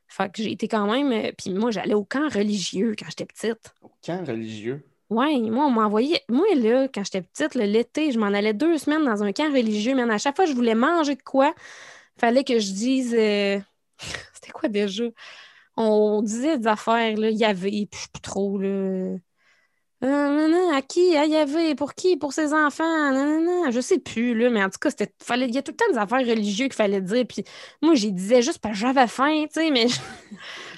[0.09, 1.33] Fait que j'ai été quand même.
[1.37, 3.75] puis moi, j'allais au camp religieux quand j'étais petite.
[3.83, 4.85] Au camp religieux?
[5.09, 6.23] Ouais, moi, on m'envoyait.
[6.29, 9.95] Moi, là, quand j'étais petite, l'été, je m'en allais deux semaines dans un camp religieux,
[9.95, 11.55] mais à chaque fois je voulais manger de quoi,
[12.19, 13.15] fallait que je dise.
[13.15, 13.61] euh,
[14.35, 15.05] C'était quoi déjà?
[15.77, 19.17] On disait des affaires, là, y avait, puis trop, là.
[20.05, 21.17] Euh, à qui?
[21.17, 22.17] Ah, il y avait, pour qui?
[22.19, 22.85] Pour ses enfants?
[23.13, 23.73] Nan, nan, nan.
[23.73, 24.91] Je sais plus, là, mais en tout cas,
[25.37, 27.25] il y a tout le temps des affaires religieuses qu'il fallait dire.
[27.29, 27.45] Puis
[27.83, 29.87] moi, j'y disais juste parce que j'avais faim, tu sais, mais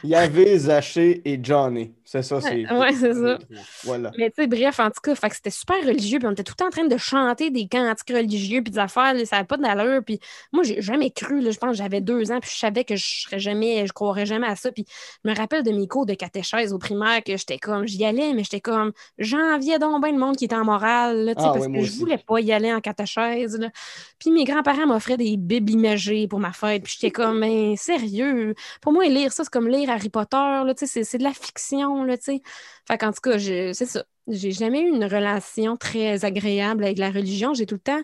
[0.02, 1.94] Il y avait Zaché et Johnny.
[2.10, 2.66] C'est ça, c'est.
[2.72, 3.38] Ouais, c'est ça.
[3.84, 4.10] Voilà.
[4.16, 6.42] Mais tu sais, bref, en tout cas, fait que c'était super religieux, puis on était
[6.42, 9.36] tout le temps en train de chanter des cantiques religieux, puis des affaires, là, ça
[9.36, 10.18] n'avait pas d'allure, puis
[10.50, 12.96] moi, j'ai jamais cru, là, je pense que j'avais deux ans, puis je savais que
[12.96, 14.86] je serais jamais, je croirais jamais à ça, puis
[15.22, 18.32] je me rappelle de mes cours de catéchèse au primaire, que j'étais comme, j'y allais,
[18.32, 21.66] mais j'étais comme, j'enviais donc bien le monde qui était en morale, là, Ah, parce
[21.66, 23.68] que je voulais pas y aller en catéchèse, là.
[24.18, 28.54] Puis mes grands-parents m'offraient des bibles imagées pour ma fête, puis j'étais comme, mais sérieux,
[28.80, 31.22] pour moi, lire ça, c'est comme lire Harry Potter, là, tu sais, c'est- c'est de
[31.24, 32.40] la fiction, là, tu sais.
[32.86, 34.04] Fait qu'en tout cas, c'est ça.
[34.28, 37.54] J'ai jamais eu une relation très agréable avec la religion.
[37.54, 38.00] J'ai tout le temps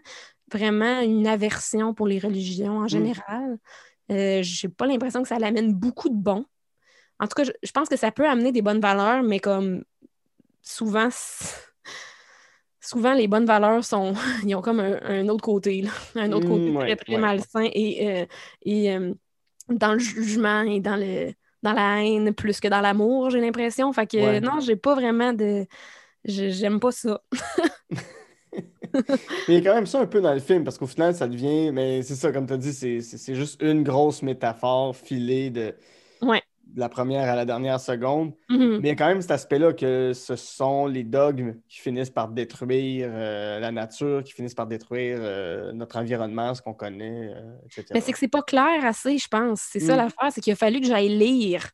[0.53, 3.59] vraiment une aversion pour les religions en général.
[4.11, 6.45] Euh, j'ai pas l'impression que ça l'amène beaucoup de bon.
[7.21, 9.85] En tout cas, je, je pense que ça peut amener des bonnes valeurs, mais comme
[10.63, 11.09] souvent,
[12.81, 14.15] souvent les bonnes valeurs sont,
[14.45, 15.91] ils ont comme un, un autre côté, là.
[16.17, 17.19] un autre Mm, côté ouais, très, très ouais.
[17.19, 18.27] malsain et, euh,
[18.63, 19.15] et euh,
[19.69, 21.33] dans le jugement et dans le
[21.65, 23.93] dans la haine plus que dans l'amour, j'ai l'impression.
[23.93, 24.41] Fait que Ouais.
[24.41, 25.67] non, j'ai pas vraiment de.
[26.25, 27.21] J'aime pas ça.
[29.49, 31.15] Mais il y a quand même ça un peu dans le film, parce qu'au final,
[31.15, 31.71] ça devient.
[31.73, 35.75] Mais c'est ça, comme tu as dit, c'est juste une grosse métaphore filée de,
[36.23, 36.43] Ouais.
[36.75, 38.33] De la première à la dernière seconde.
[38.51, 38.79] Mhm.
[38.81, 42.11] Mais il y a quand même cet aspect-là que ce sont les dogmes qui finissent
[42.11, 47.33] par détruire euh, la nature, qui finissent par détruire euh, notre environnement, ce qu'on connaît,
[47.35, 47.85] euh, etc.
[47.95, 49.61] Mais c'est que c'est pas clair assez, je pense.
[49.71, 49.99] C'est ça Mm.
[49.99, 51.71] l'affaire, c'est qu'il a fallu que j'aille lire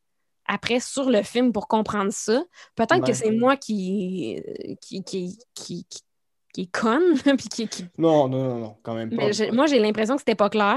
[0.47, 2.43] après sur le film pour comprendre ça.
[2.77, 4.43] Peut-être que c'est moi qui,
[4.81, 6.03] qui, qui, qui, qui,
[6.53, 9.29] qui est conne, puis qui, qui- Non, non, non, non, quand même pas.
[9.39, 10.77] mais moi, j'ai l'impression que c'était pas clair.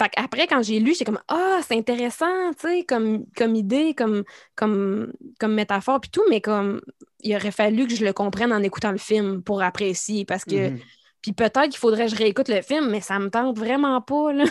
[0.00, 3.92] Fait après, quand j'ai lu, j'étais comme Ah, c'est intéressant, tu sais, comme, comme idée,
[3.94, 4.24] comme,
[4.56, 6.80] comme, comme métaphore, puis tout, mais comme
[7.22, 10.24] il aurait fallu que je le comprenne en écoutant le film pour apprécier.
[10.24, 10.78] Parce que Mhm.
[11.20, 14.32] puis peut-être qu'il faudrait que je réécoute le film, mais ça me tente vraiment pas,
[14.32, 14.44] là.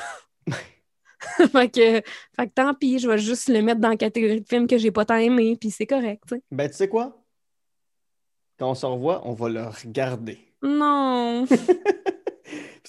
[1.51, 2.01] fait, que,
[2.35, 4.77] fait que tant pis, je vais juste le mettre dans la catégorie de films que
[4.77, 6.43] j'ai pas tant aimé, puis c'est correct, tu sais.
[6.51, 7.23] Ben, tu sais quoi?
[8.59, 10.37] Quand on se revoit, on va le regarder.
[10.61, 11.45] Non!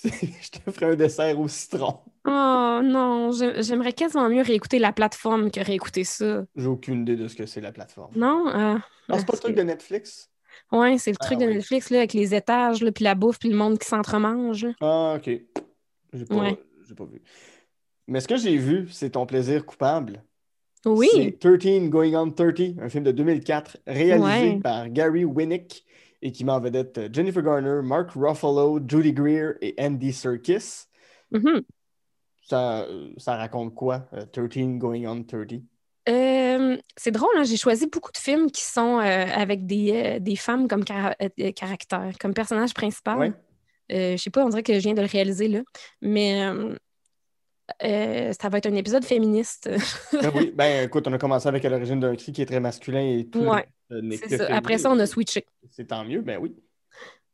[0.43, 1.99] Je te ferai un dessert au citron.
[2.27, 3.33] Oh non!
[3.33, 6.45] J'ai- J'aimerais quasiment mieux réécouter la plateforme que réécouter ça.
[6.57, 8.13] J'ai aucune idée de ce que c'est la plateforme.
[8.17, 8.45] Non?
[8.49, 8.79] Ah,
[9.09, 10.31] Non, c'est pas le truc de Netflix?
[10.73, 11.55] Ouais, c'est le Ah, truc de oui.
[11.55, 14.67] Netflix, là, avec les étages, là, puis la bouffe, puis le monde qui s'entremange.
[14.81, 15.31] Ah, ok.
[16.13, 16.59] J'ai pas, Ouais.
[16.87, 17.23] j'ai pas vu.
[18.09, 20.25] Mais ce que j'ai vu, c'est ton plaisir coupable.
[20.87, 21.09] Oui!
[21.13, 24.25] C'est 13 Going on 30, un film de 2004 réalisé
[24.55, 24.61] Ouais.
[24.63, 25.85] par Gary Winnick
[26.23, 30.87] et qui met en vedette euh, Jennifer Garner, Mark Ruffalo, Judy Greer et Andy Serkis.
[31.31, 31.63] Mhm.
[32.43, 35.63] Ça, euh, ça raconte quoi, euh, 13 Going on 30?
[36.09, 40.19] Euh, c'est drôle, hein, j'ai choisi beaucoup de films qui sont euh, avec des, euh,
[40.19, 43.19] des femmes comme euh, caractère, comme personnage principal.
[43.19, 43.33] Ouais.
[43.93, 45.61] Euh, je sais pas, on dirait que je viens de le réaliser là.
[46.01, 46.43] Mais
[47.83, 49.71] euh, ça va être un épisode féministe.
[50.13, 52.61] Ben oui, ben écoute, on a commencé avec à l'origine d'un cri qui est très
[52.61, 53.41] masculin et tout.
[53.41, 54.47] Ouais, euh, c'est ça.
[54.55, 55.47] Après ça, on a switché.
[55.71, 56.55] C'est tant mieux, ben oui.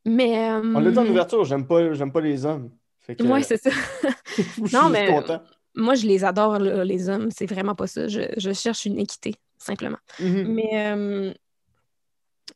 [0.05, 0.51] Mais.
[0.53, 1.81] On l'a dit en euh, ouverture, j'aime pas,
[2.21, 2.71] les hommes.
[3.07, 3.71] Que, Ouais, c'est ça.
[4.73, 5.43] Non, mais- content.
[5.79, 7.29] Moi, je les adore, là, les hommes.
[7.31, 8.09] C'est vraiment pas ça.
[8.09, 9.99] Je, je cherche une équité, simplement.
[10.19, 10.45] Mhm.
[10.55, 11.35] Mais euh,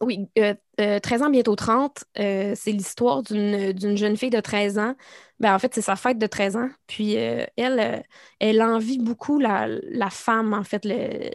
[0.00, 4.78] oui, euh, euh, 13 ans, bientôt 30, euh, c'est l'histoire d'une jeune fille de 13
[4.78, 4.94] ans.
[5.40, 6.70] Ben, en fait, c'est sa fête de 13 ans.
[6.86, 7.98] Puis euh, elle, euh,
[8.38, 9.68] elle envie beaucoup la,
[10.10, 10.86] femme, en fait,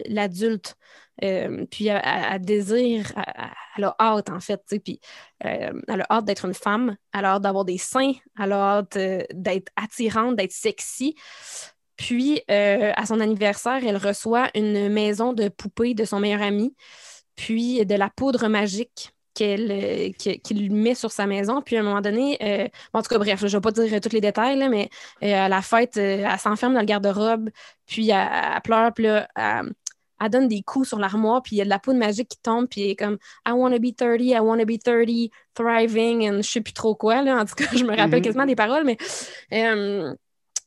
[0.08, 0.76] l'adulte.
[1.24, 5.00] Euh, puis elle, elle- désire, elle, elle a hâte, en fait, puis
[5.46, 8.78] euh, elle a hâte d'être une femme, elle a hâte d'avoir des seins, elle a
[8.78, 11.16] hâte euh, d'être attirante, d'être sexy.
[11.98, 16.76] Puis, euh, à son anniversaire, elle reçoit une maison de poupées de son meilleur ami,
[17.36, 20.12] puis de la poudre magique qu'elle euh,
[20.44, 21.62] qu'il met sur sa maison.
[21.62, 23.94] Puis, à un moment donné, euh, en tout cas, bref, je ne vais pas dire
[23.94, 24.90] euh, tous les détails, là, mais
[25.24, 27.50] euh, à la fête, euh, elle s'enferme dans le garde-robe,
[27.86, 29.74] puis elle, elle pleure, puis là, elle,
[30.22, 32.38] elle donne des coups sur l'armoire, puis il y a de la poudre magique qui
[32.42, 36.42] tombe, puis elle est comme I wanna be 30, I wanna be 30, thriving, and
[36.42, 37.38] je sais plus trop quoi, là.
[37.42, 38.22] En tout cas, je me rappelle Mhm.
[38.22, 38.98] quasiment des paroles, mais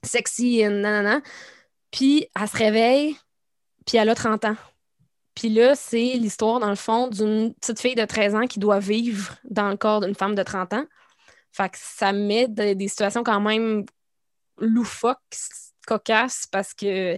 [0.04, 1.20] sexy, nanana.
[1.90, 3.16] Puis elle se réveille,
[3.86, 4.56] puis elle a 30 ans.
[5.38, 8.80] Puis là, c'est l'histoire, dans le fond, d'une petite fille de 13 ans qui doit
[8.80, 10.84] vivre dans le corps d'une femme de 30 ans.
[11.52, 13.84] Fait que ça met de- des situations quand même
[14.58, 15.18] loufoques,
[15.86, 17.14] cocasses, parce que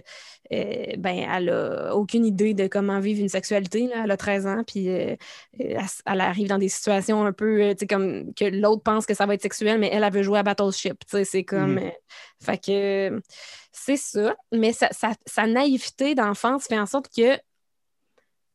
[0.53, 3.87] euh, ben, elle a aucune idée de comment vivre une sexualité.
[3.87, 4.03] là.
[4.05, 5.15] Elle a 13 ans, puis euh,
[5.59, 9.13] elle, arrive dans des situations un peu, euh, tu sais, comme que l'autre pense que
[9.13, 10.99] ça va être sexuel, mais elle, elle veut jouer à Battleship.
[11.05, 11.79] Tu sais, c'est comme...
[11.79, 11.89] Euh,
[12.41, 13.21] fait que
[13.73, 14.35] c'est ça.
[14.53, 17.37] Mais sa, sa- sa naïveté d'enfance fait en sorte que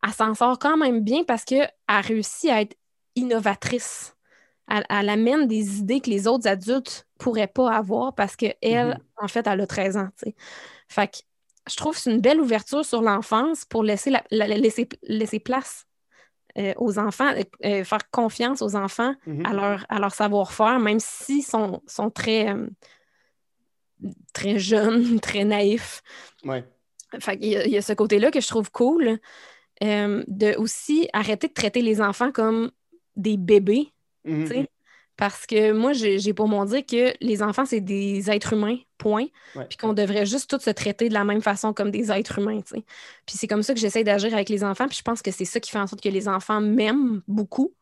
[0.04, 2.76] elle s'en sort quand même bien parce qu'elle réussit à être
[3.14, 4.14] innovatrice.
[4.68, 8.98] Elle, elle amène des idées que les autres adultes pourraient pas avoir parce qu'elle, Mhm.
[9.18, 10.08] en fait, elle a 13 ans.
[10.88, 11.18] Fait que
[11.68, 15.40] je trouve que c'est une belle ouverture sur l'enfance pour laisser, la, la- laisser, laisser
[15.40, 15.86] place
[16.58, 19.46] euh, aux enfants, euh, euh, faire confiance aux enfants Mhm.
[19.46, 22.66] à leur, à leur savoir-faire, même s'ils sont, sont très, euh,
[24.32, 26.02] très jeunes, très naïfs.
[26.44, 26.64] Ouais.
[27.20, 29.18] Fait y il y a ce côté-là que je trouve cool.
[29.82, 32.70] Euh, de aussi arrêter de traiter les enfants comme
[33.16, 33.92] des bébés,
[34.26, 34.66] Mhm.
[35.16, 39.26] Parce que moi, j'ai pour mon dire que les enfants, c'est des êtres humains, point.
[39.54, 42.60] Puis qu'on devrait juste tous se traiter de la même façon comme des êtres humains.
[42.60, 42.84] Puis
[43.38, 44.86] c'est comme ça que j'essaie d'agir avec les enfants.
[44.88, 47.72] Puis je pense que c'est ça qui fait en sorte que les enfants m'aiment beaucoup.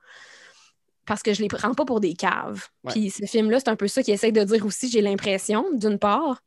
[1.07, 2.69] Parce que je les prends pas pour des caves.
[2.89, 5.99] Puis ce film-là, c'est un peu ça qu'il essaie de dire aussi, j'ai l'impression, d'une
[5.99, 6.41] part.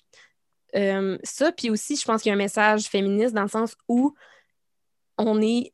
[0.75, 3.75] Euh, ça, puis aussi, je pense qu'il y a un message féministe dans le sens
[3.89, 4.15] où
[5.17, 5.73] on est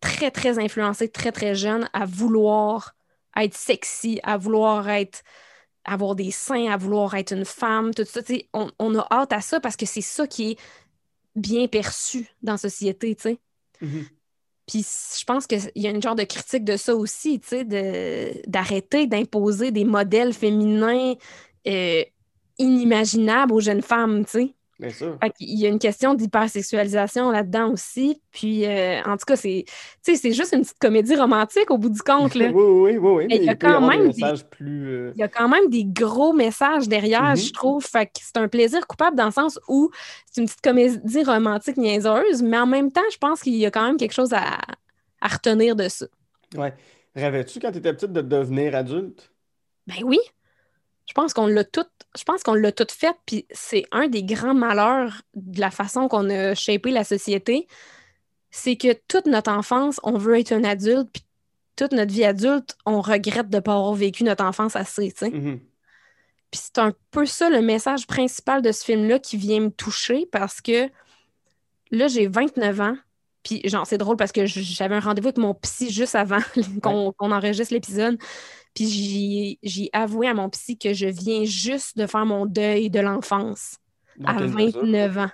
[0.00, 2.94] très, très influencé, très, très jeune à vouloir
[3.36, 5.22] être sexy, à vouloir être
[5.84, 8.20] avoir des seins, à vouloir être une femme, tout ça.
[8.52, 10.58] On, on a hâte à ça parce que c'est ça qui est
[11.36, 13.38] bien perçu dans la société, tu sais.
[13.80, 14.06] Mhm.
[14.66, 14.84] Puis
[15.18, 18.42] je pense qu'il y a une genre de critique de ça aussi, tu sais, de-
[18.50, 21.14] d'arrêter d'imposer des modèles féminins
[21.68, 22.02] euh,
[22.58, 24.54] inimaginables aux jeunes femmes, tu sais.
[24.78, 25.18] Bien sûr.
[25.38, 28.20] Qu'il y a une question d'hypersexualisation là-dedans aussi.
[28.30, 29.64] Puis, euh, en tout cas, c'est
[30.04, 32.34] juste une petite comédie romantique au bout du compte.
[32.34, 32.46] Là.
[32.54, 33.26] oui, oui, oui, oui.
[33.28, 34.86] Mais il y a quand des même des- messages plus.
[34.88, 37.36] euh, Il y a quand même des gros messages derrière, Mhm.
[37.36, 37.84] je trouve.
[37.84, 39.90] Fait que c'est un plaisir coupable dans le sens où
[40.30, 43.70] c'est une petite comédie romantique niaiseuse, mais en même temps, je pense qu'il y a
[43.70, 44.58] quand même quelque chose à,
[45.22, 46.06] à retenir de ça.
[46.54, 46.74] Ouais.
[47.14, 49.32] Rêvais-tu quand tu étais petite de devenir adulte?
[49.86, 50.18] Ben oui.
[51.06, 51.86] Je pense qu'on l'a tout,
[52.16, 56.08] je pense qu'on l'a tout fait, puis c'est un des grands malheurs de la façon
[56.08, 57.66] qu'on a shapé la société,
[58.50, 61.22] c'est que toute notre enfance, on veut être un adulte, puis
[61.76, 65.18] toute notre vie adulte, on regrette de ne pas avoir vécu notre enfance assez, tu
[65.18, 65.30] sais.
[65.30, 65.60] Mhm.
[66.50, 70.26] Puis c'est un peu ça le message principal de ce film-là qui vient me toucher
[70.32, 70.88] parce que
[71.90, 72.96] là, j'ai 29 ans.
[73.46, 76.40] Puis, genre, c'est drôle parce que j'avais un rendez-vous avec mon psy juste avant
[76.82, 78.18] qu'on enregistre l'épisode.
[78.74, 82.98] Puis, j'ai- avoué à mon psy que je viens juste de faire mon deuil de
[83.00, 83.76] l'enfance
[84.24, 84.82] à quelle mesure?
[84.82, 85.30] 29 ans.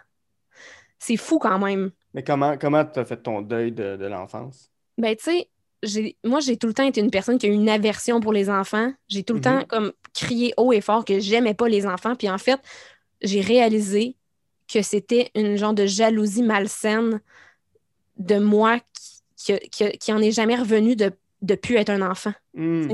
[0.98, 1.90] C'est fou quand même.
[2.14, 4.70] Mais comment comment tu as fait ton deuil de, de l'enfance?
[4.98, 8.20] Ben, tu sais, moi, j'ai tout le temps été une personne qui a une aversion
[8.20, 8.92] pour les enfants.
[9.08, 9.44] J'ai tout le Mhm.
[9.44, 12.14] temps comme crié haut et fort que j'aimais pas les enfants.
[12.14, 12.60] Puis en fait,
[13.22, 14.16] j'ai réalisé
[14.72, 17.20] que c'était une genre de jalousie malsaine
[18.26, 18.78] de moi
[19.36, 21.12] qui, qui, qui- en est jamais revenu de
[21.42, 22.88] de plus être un enfant, Hmm.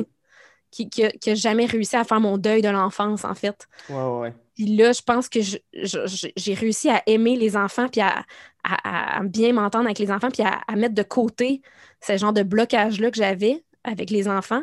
[0.70, 3.66] Qui, qui, a- qui a jamais réussi à faire mon deuil de l'enfance, en fait.
[3.91, 4.35] Ouais, ouais, ouais.
[4.55, 8.24] Puis là, je pense que j'ai réussi à aimer les enfants, puis à,
[8.64, 11.62] à- à bien m'entendre avec les enfants, puis à, à mettre de côté
[12.07, 14.62] ce genre de blocage-là que j'avais avec les enfants.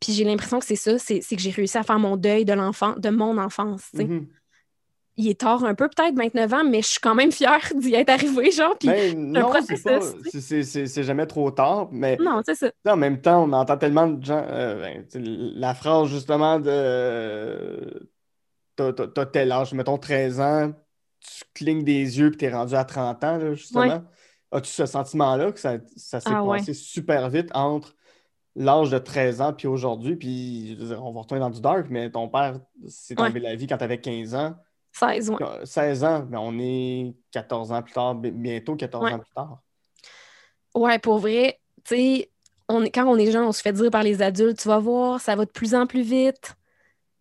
[0.00, 2.52] Puis j'ai l'impression que c'est ça, c'est que j'ai réussi à faire mon deuil de
[2.54, 3.82] l'enfant, de mon enfance.
[3.94, 4.04] sais.
[5.22, 7.94] Il est tard un peu, peut-être 29 ans, mais je suis quand même fière d'y
[7.94, 8.76] être arrivée, genre.
[8.78, 12.70] Puis Ben, non, c'est jamais trop tard, mais non, c'est ça.
[12.88, 14.44] en même temps, on entend tellement de gens.
[14.48, 15.04] euh, ben,
[15.56, 18.08] la phrase justement de
[18.76, 20.72] t'as tel âge, mettons 13 ans,
[21.20, 23.82] tu clignes des yeux puis t'es rendu à 30 ans, là, justement.
[23.82, 24.00] Ouais.
[24.52, 26.58] As-tu ce sentiment-là que ça, ça s'est Ah ouais.
[26.58, 27.94] passé super vite entre
[28.56, 30.16] l'âge de 13 ans puis aujourd'hui?
[30.16, 32.58] Puis on va retourner dans du dark, mais ton père
[32.88, 33.26] s'est Ouais.
[33.26, 34.56] enlevé la vie quand t'avais 15 ans.
[34.92, 35.36] 16, ouais.
[35.42, 39.12] Euh, 16 ans, mais on est 14 ans plus tard, bi- bientôt 14 Ouais.
[39.14, 39.58] ans plus tard.
[40.74, 42.30] Ouais, pour vrai, tu sais,
[42.68, 45.20] on quand on est jeune, on se fait dire par les adultes, tu vas voir,
[45.20, 46.54] ça va de plus en plus vite.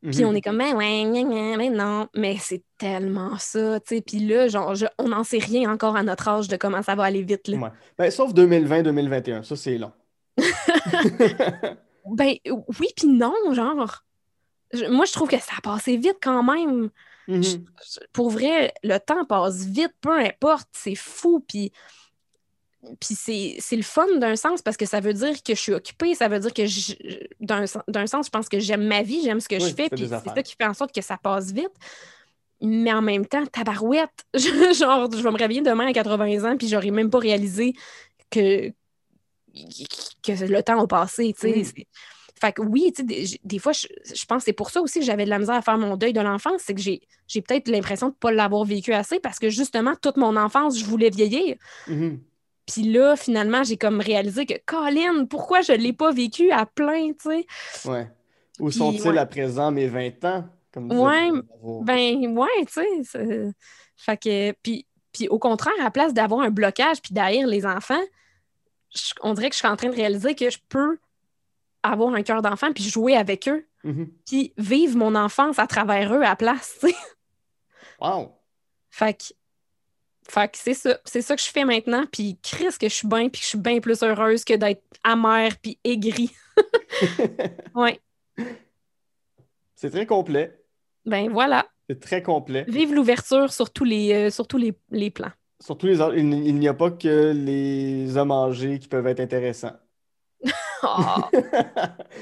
[0.02, 0.26] Puis Mhm.
[0.30, 4.02] on est comme, ben ouais, gna, gna, mais non, mais c'est tellement ça, tu sais.
[4.02, 6.96] Puis là, genre, je- on n'en sait rien encore à notre âge de comment ça
[6.96, 7.58] va aller vite, là.
[7.58, 7.70] Ouais.
[7.98, 9.92] Ben, sauf 2020-2021, ça c'est long.
[12.06, 14.04] Ben oui, puis non, genre.
[14.74, 16.90] Je- moi, je trouve que ça a passé vite quand même.
[17.30, 17.44] Mhm.
[17.44, 17.58] Je-
[18.12, 21.72] pour vrai, le temps passe vite, peu importe, c'est fou, puis,
[23.00, 25.74] puis c'est, c'est le fun d'un sens parce que ça veut dire que je suis
[25.74, 26.64] occupée, ça veut dire que
[27.44, 29.76] d'un, sen- d'un sens, je pense que j'aime ma vie, j'aime ce que Oui, je
[29.76, 31.72] fais, puis c'est ça qui fait en sorte que ça passe vite.
[32.62, 36.68] Mais en même temps, tabarouette, genre, je vais me réveiller demain à 80 ans, puis
[36.68, 37.74] j'aurais même pas réalisé
[38.30, 38.70] que,
[40.24, 41.54] que le temps a passé, tu sais.
[41.58, 41.84] Mhm.
[42.42, 45.06] Fait que oui, des, des fois, je, je pense que c'est pour ça aussi que
[45.06, 47.68] j'avais de la misère à faire mon deuil de l'enfance, c'est que j'ai, j'ai peut-être
[47.68, 51.10] l'impression de ne pas l'avoir vécu assez parce que justement, toute mon enfance, je voulais
[51.10, 51.58] vieillir.
[51.88, 52.22] Mhm.
[52.72, 56.66] Puis là, finalement, j'ai comme réalisé que, Colin, pourquoi je ne l'ai pas vécu à
[56.66, 57.90] plein, tu sais?
[57.90, 58.08] Ouais.
[58.60, 59.18] Où Puis, sont-ils ouais.
[59.18, 60.46] à présent mes 20 ans?
[60.72, 61.30] Comme Ouais.
[61.84, 63.52] Ben, ouais, tu sais.
[63.98, 67.66] Fait que, puis, puis au contraire, à la place d'avoir un blocage puis d'haïr les
[67.66, 68.00] enfants,
[68.96, 71.00] je- on dirait que je suis en train de réaliser que je peux
[71.84, 74.10] avoir un cœur d'enfant puis jouer avec eux Mhm.
[74.28, 76.96] puis vivre mon enfance à travers eux à la place, tu sais.
[78.02, 78.34] Wow!
[78.90, 79.24] Fait que
[80.28, 81.00] Fait que c'est ça.
[81.06, 82.04] C'est ça que je fais maintenant.
[82.12, 84.84] Puis Chris, que je suis bien, puis que je suis bien plus heureuse que d'être
[85.04, 86.32] amère puis aigrie.
[87.76, 88.00] ouais.
[89.76, 90.62] C'est très complet.
[91.06, 91.66] Ben voilà.
[91.90, 92.66] C'est très complet.
[92.68, 95.32] Vive l'ouverture sur tous les, euh, sur tous les, les plans.
[95.62, 99.76] Surtout les il n'y a pas que les hommes âgés qui peuvent être intéressants.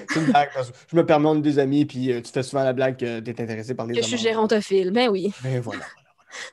[0.09, 0.49] C'est une blague.
[0.53, 2.97] parce que je me permets, est des amis, puis euh, tu fais souvent la blague
[2.97, 4.91] que tu es intéressé par les que je suis gérontophile.
[4.91, 5.31] Ben oui.
[5.43, 5.85] Ben voilà.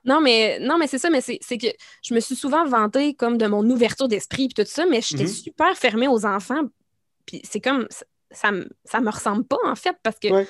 [0.04, 1.66] Non, mais, non, mais c'est ça, mais c'est que
[2.02, 5.24] je me suis souvent vantée comme de mon ouverture d'esprit puis tout ça, mais j'étais
[5.24, 5.28] Mhm.
[5.28, 6.62] super fermée aux enfants.
[7.26, 10.46] Puis c'est comme, ça, ça, me- ça me ressemble pas, en fait, parce que Ouais.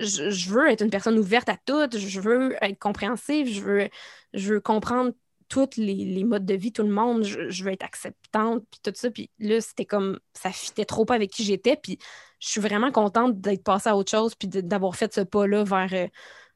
[0.00, 3.88] je, je veux être une personne ouverte à tout, je veux être compréhensive, je veux,
[4.34, 5.12] je veux comprendre
[5.48, 8.80] tous les, les modes de vie, tout le monde, je, je veux être acceptante, puis
[8.82, 9.10] tout ça.
[9.10, 11.98] Puis là, c'était comme, ça fitait trop pas avec qui j'étais, puis
[12.40, 15.92] je suis vraiment contente d'être passée à autre chose, puis d'avoir fait ce pas-là vers,
[15.92, 16.08] euh,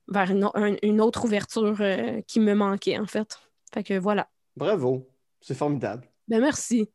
[0.08, 3.38] vers une, un- une autre ouverture euh, qui me manquait, en fait.
[3.72, 4.28] Fait que voilà.
[4.56, 5.08] Bravo.
[5.40, 6.06] C'est formidable.
[6.28, 6.90] Ben merci.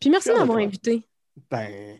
[0.00, 1.06] Puis merci de m'avoir invité.
[1.50, 1.98] Ben,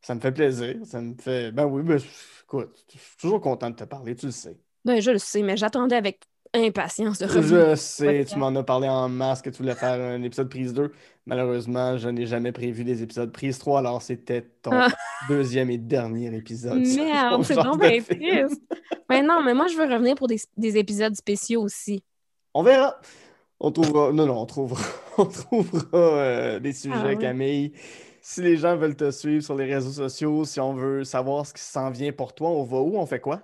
[0.00, 0.76] ça me fait plaisir.
[0.84, 1.52] Ça me fait.
[1.52, 1.98] Ben oui, ben,
[2.44, 4.58] écoute, je suis toujours content de te parler, tu le sais.
[4.84, 6.24] Ben je le sais, mais j'attendais avec
[6.54, 7.70] impatience de revenir.
[7.70, 10.72] Je sais, tu m'en as parlé en masse que tu voulais faire un épisode prise
[10.72, 10.92] 2.
[11.26, 14.88] Malheureusement, je n'ai jamais prévu des épisodes prise 3, alors c'était ton Ah.
[15.28, 16.78] deuxième et dernier épisode.
[16.78, 18.12] Merde, c'est bien triste.
[19.10, 22.02] Mais non, mais moi, je veux revenir pour des, des épisodes spéciaux aussi.
[22.54, 22.96] On verra.
[23.60, 24.12] On trouvera.
[24.12, 24.82] Non, non, on trouvera.
[25.18, 27.18] On trouvera euh, des sujets, Ah oui.
[27.18, 27.72] Camille.
[28.20, 31.54] Si les gens veulent te suivre sur les réseaux sociaux, si on veut savoir ce
[31.54, 32.96] qui s'en vient pour toi, on va où?
[32.96, 33.42] On fait quoi?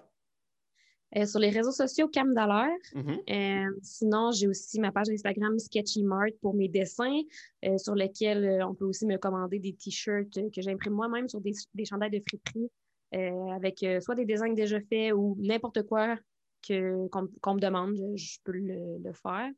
[1.16, 2.70] Euh, sur les réseaux sociaux, Cam Dallaire.
[2.94, 3.20] Mhm.
[3.30, 7.20] Euh, sinon, j'ai aussi ma page Instagram Sketchy Mart pour mes dessins,
[7.64, 11.52] euh, sur lesquels on peut aussi me commander des t-shirts que j'imprime moi-même sur des,
[11.74, 12.70] des chandails de friperie
[13.12, 16.16] avec soit des designs déjà faits ou n'importe quoi
[16.64, 19.50] qu'on, me demande, je, peux le, le faire.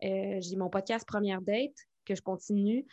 [0.00, 1.74] J'ai mon podcast Première Date
[2.04, 2.86] que je continue.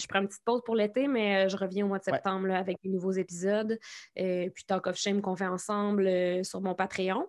[0.00, 2.12] Je prends une petite pause pour l'été, mais euh, je reviens au mois de Ouais.
[2.14, 3.78] septembre là, avec des nouveaux épisodes.
[4.18, 7.26] Euh, puis Talk of Shame qu'on fait ensemble euh, sur mon Patreon.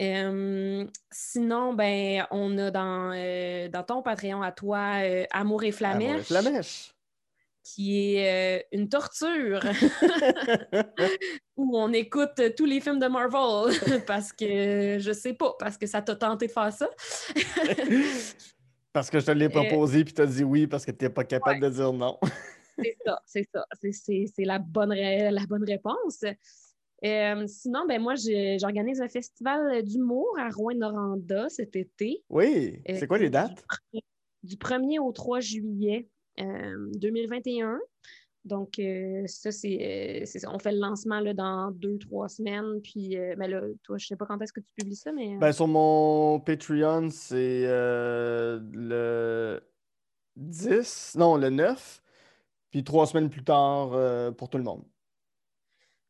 [0.00, 3.10] Euh, sinon, ben, on a dans,
[3.70, 6.94] dans ton Patreon à toi Amour et Amour et Flamèche, Flamèche.
[7.64, 9.60] qui est une torture
[11.56, 13.74] où on écoute tous les films de Marvel
[14.06, 16.88] parce que je sais pas, parce que ça t'a tenté de faire ça.
[18.92, 21.10] Parce que je te l'ai proposé puis tu as dit oui parce que tu n'es
[21.10, 22.18] pas capable de dire non.
[22.78, 23.64] C'est ça, c'est ça.
[23.92, 26.24] C'est- la, bonne la bonne réponse.
[27.04, 28.14] Euh, sinon, ben moi,
[28.58, 33.64] j'organise un festival d'humour à Rouen-Noranda cet été, Oui, c'est quoi les dates?
[34.42, 36.08] du 1er au 3 juillet
[36.40, 37.78] euh, 2021.
[38.44, 40.48] Donc, euh, ça, c'est euh.
[40.48, 42.80] On fait le lancement là, dans deux, trois semaines.
[42.82, 45.36] Puis, euh, ben là, toi, je sais pas quand est-ce que tu publies ça, mais.
[45.36, 49.60] Ben, sur mon Patreon, c'est euh, le
[50.36, 52.02] 10, non, le 9,
[52.70, 54.84] puis trois semaines plus tard euh, pour tout le monde.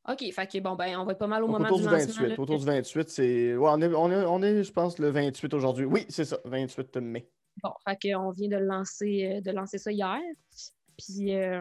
[0.08, 1.84] OK, fait que bon, ben, on va être pas mal au Donc, moment autour du
[1.84, 2.22] du lancement.
[2.22, 2.28] 28.
[2.28, 2.40] là.
[2.40, 3.56] Autour du 28, c'est.
[3.56, 5.84] Ouais, on est, on est, on est, je pense, le 28 aujourd'hui.
[5.84, 7.28] Oui, c'est ça, 28 mai.
[7.62, 10.20] Bon, fait qu'on vient de le lancer, de lancer ça hier.
[11.04, 11.60] Puis, euh,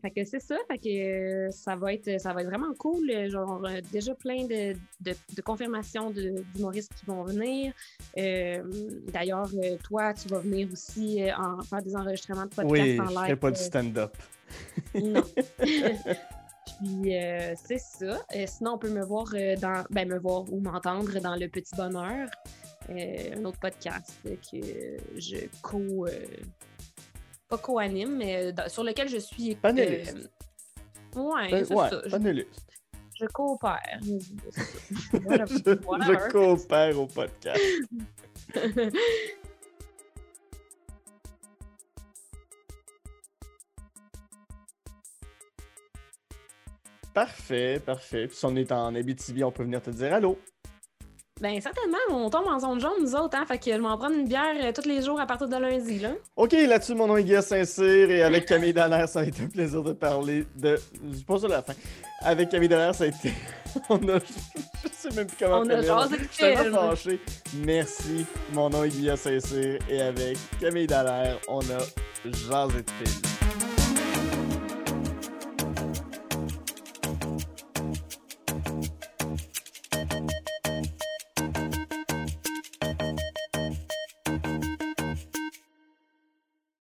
[0.00, 3.10] fait que c'est ça, fait que euh, ça va être, ça va être vraiment cool.
[3.10, 7.72] euh, Genre, euh, déjà plein de, de, de confirmations de- d'humoristes qui vont venir.
[9.12, 9.50] D'ailleurs,
[9.84, 13.18] toi, tu vas venir aussi en faire des enregistrements de podcasts Oui, en je live.
[13.20, 14.16] ferai pas du stand-up.
[14.94, 15.22] non.
[16.78, 17.12] Puis
[17.64, 18.20] c'est ça.
[18.46, 19.26] Sinon, on peut me voir
[19.60, 22.28] dans ben me voir ou m'entendre dans Le Petit Bonheur,
[22.88, 24.58] un autre podcast que
[25.16, 26.06] je co
[27.52, 29.54] pas co-anime, mais euh, dans- sur lequel je suis.
[29.56, 30.16] Panéliste.
[31.16, 32.00] euh, ouais, Ben, c'est ouais, ça.
[32.06, 32.66] Je, panéliste.
[33.20, 34.00] je coopère.
[35.22, 35.44] Voilà.
[35.46, 37.60] je coopère au podcast.
[47.14, 48.26] Parfait, parfait.
[48.26, 50.38] Puis si on est en Abitibi, on peut venir te dire allô.
[51.42, 54.14] Ben certainement, on tombe en zone jaune, nous autres, hein, fait que je m'en prendre
[54.14, 56.10] une bière euh, tous les jours à partir de lundi, là.
[56.36, 59.48] Ok, là-dessus, mon nom est Guy Saint-Cyr et avec Camille Dallaire, ça a été un
[59.48, 60.78] plaisir de parler de.
[61.10, 61.72] Je suis pas sur la fin.
[62.20, 63.32] Avec Camille Dallaire, ça a été.
[63.88, 64.20] On a.
[64.20, 66.74] Je sais même plus comment On a jasé de film.
[66.74, 67.20] fâché.
[67.64, 68.24] Merci.
[68.52, 71.78] Mon nom est Guy Saint-Cyr et avec Camille Dallaire, on a
[72.24, 73.61] jasé de film.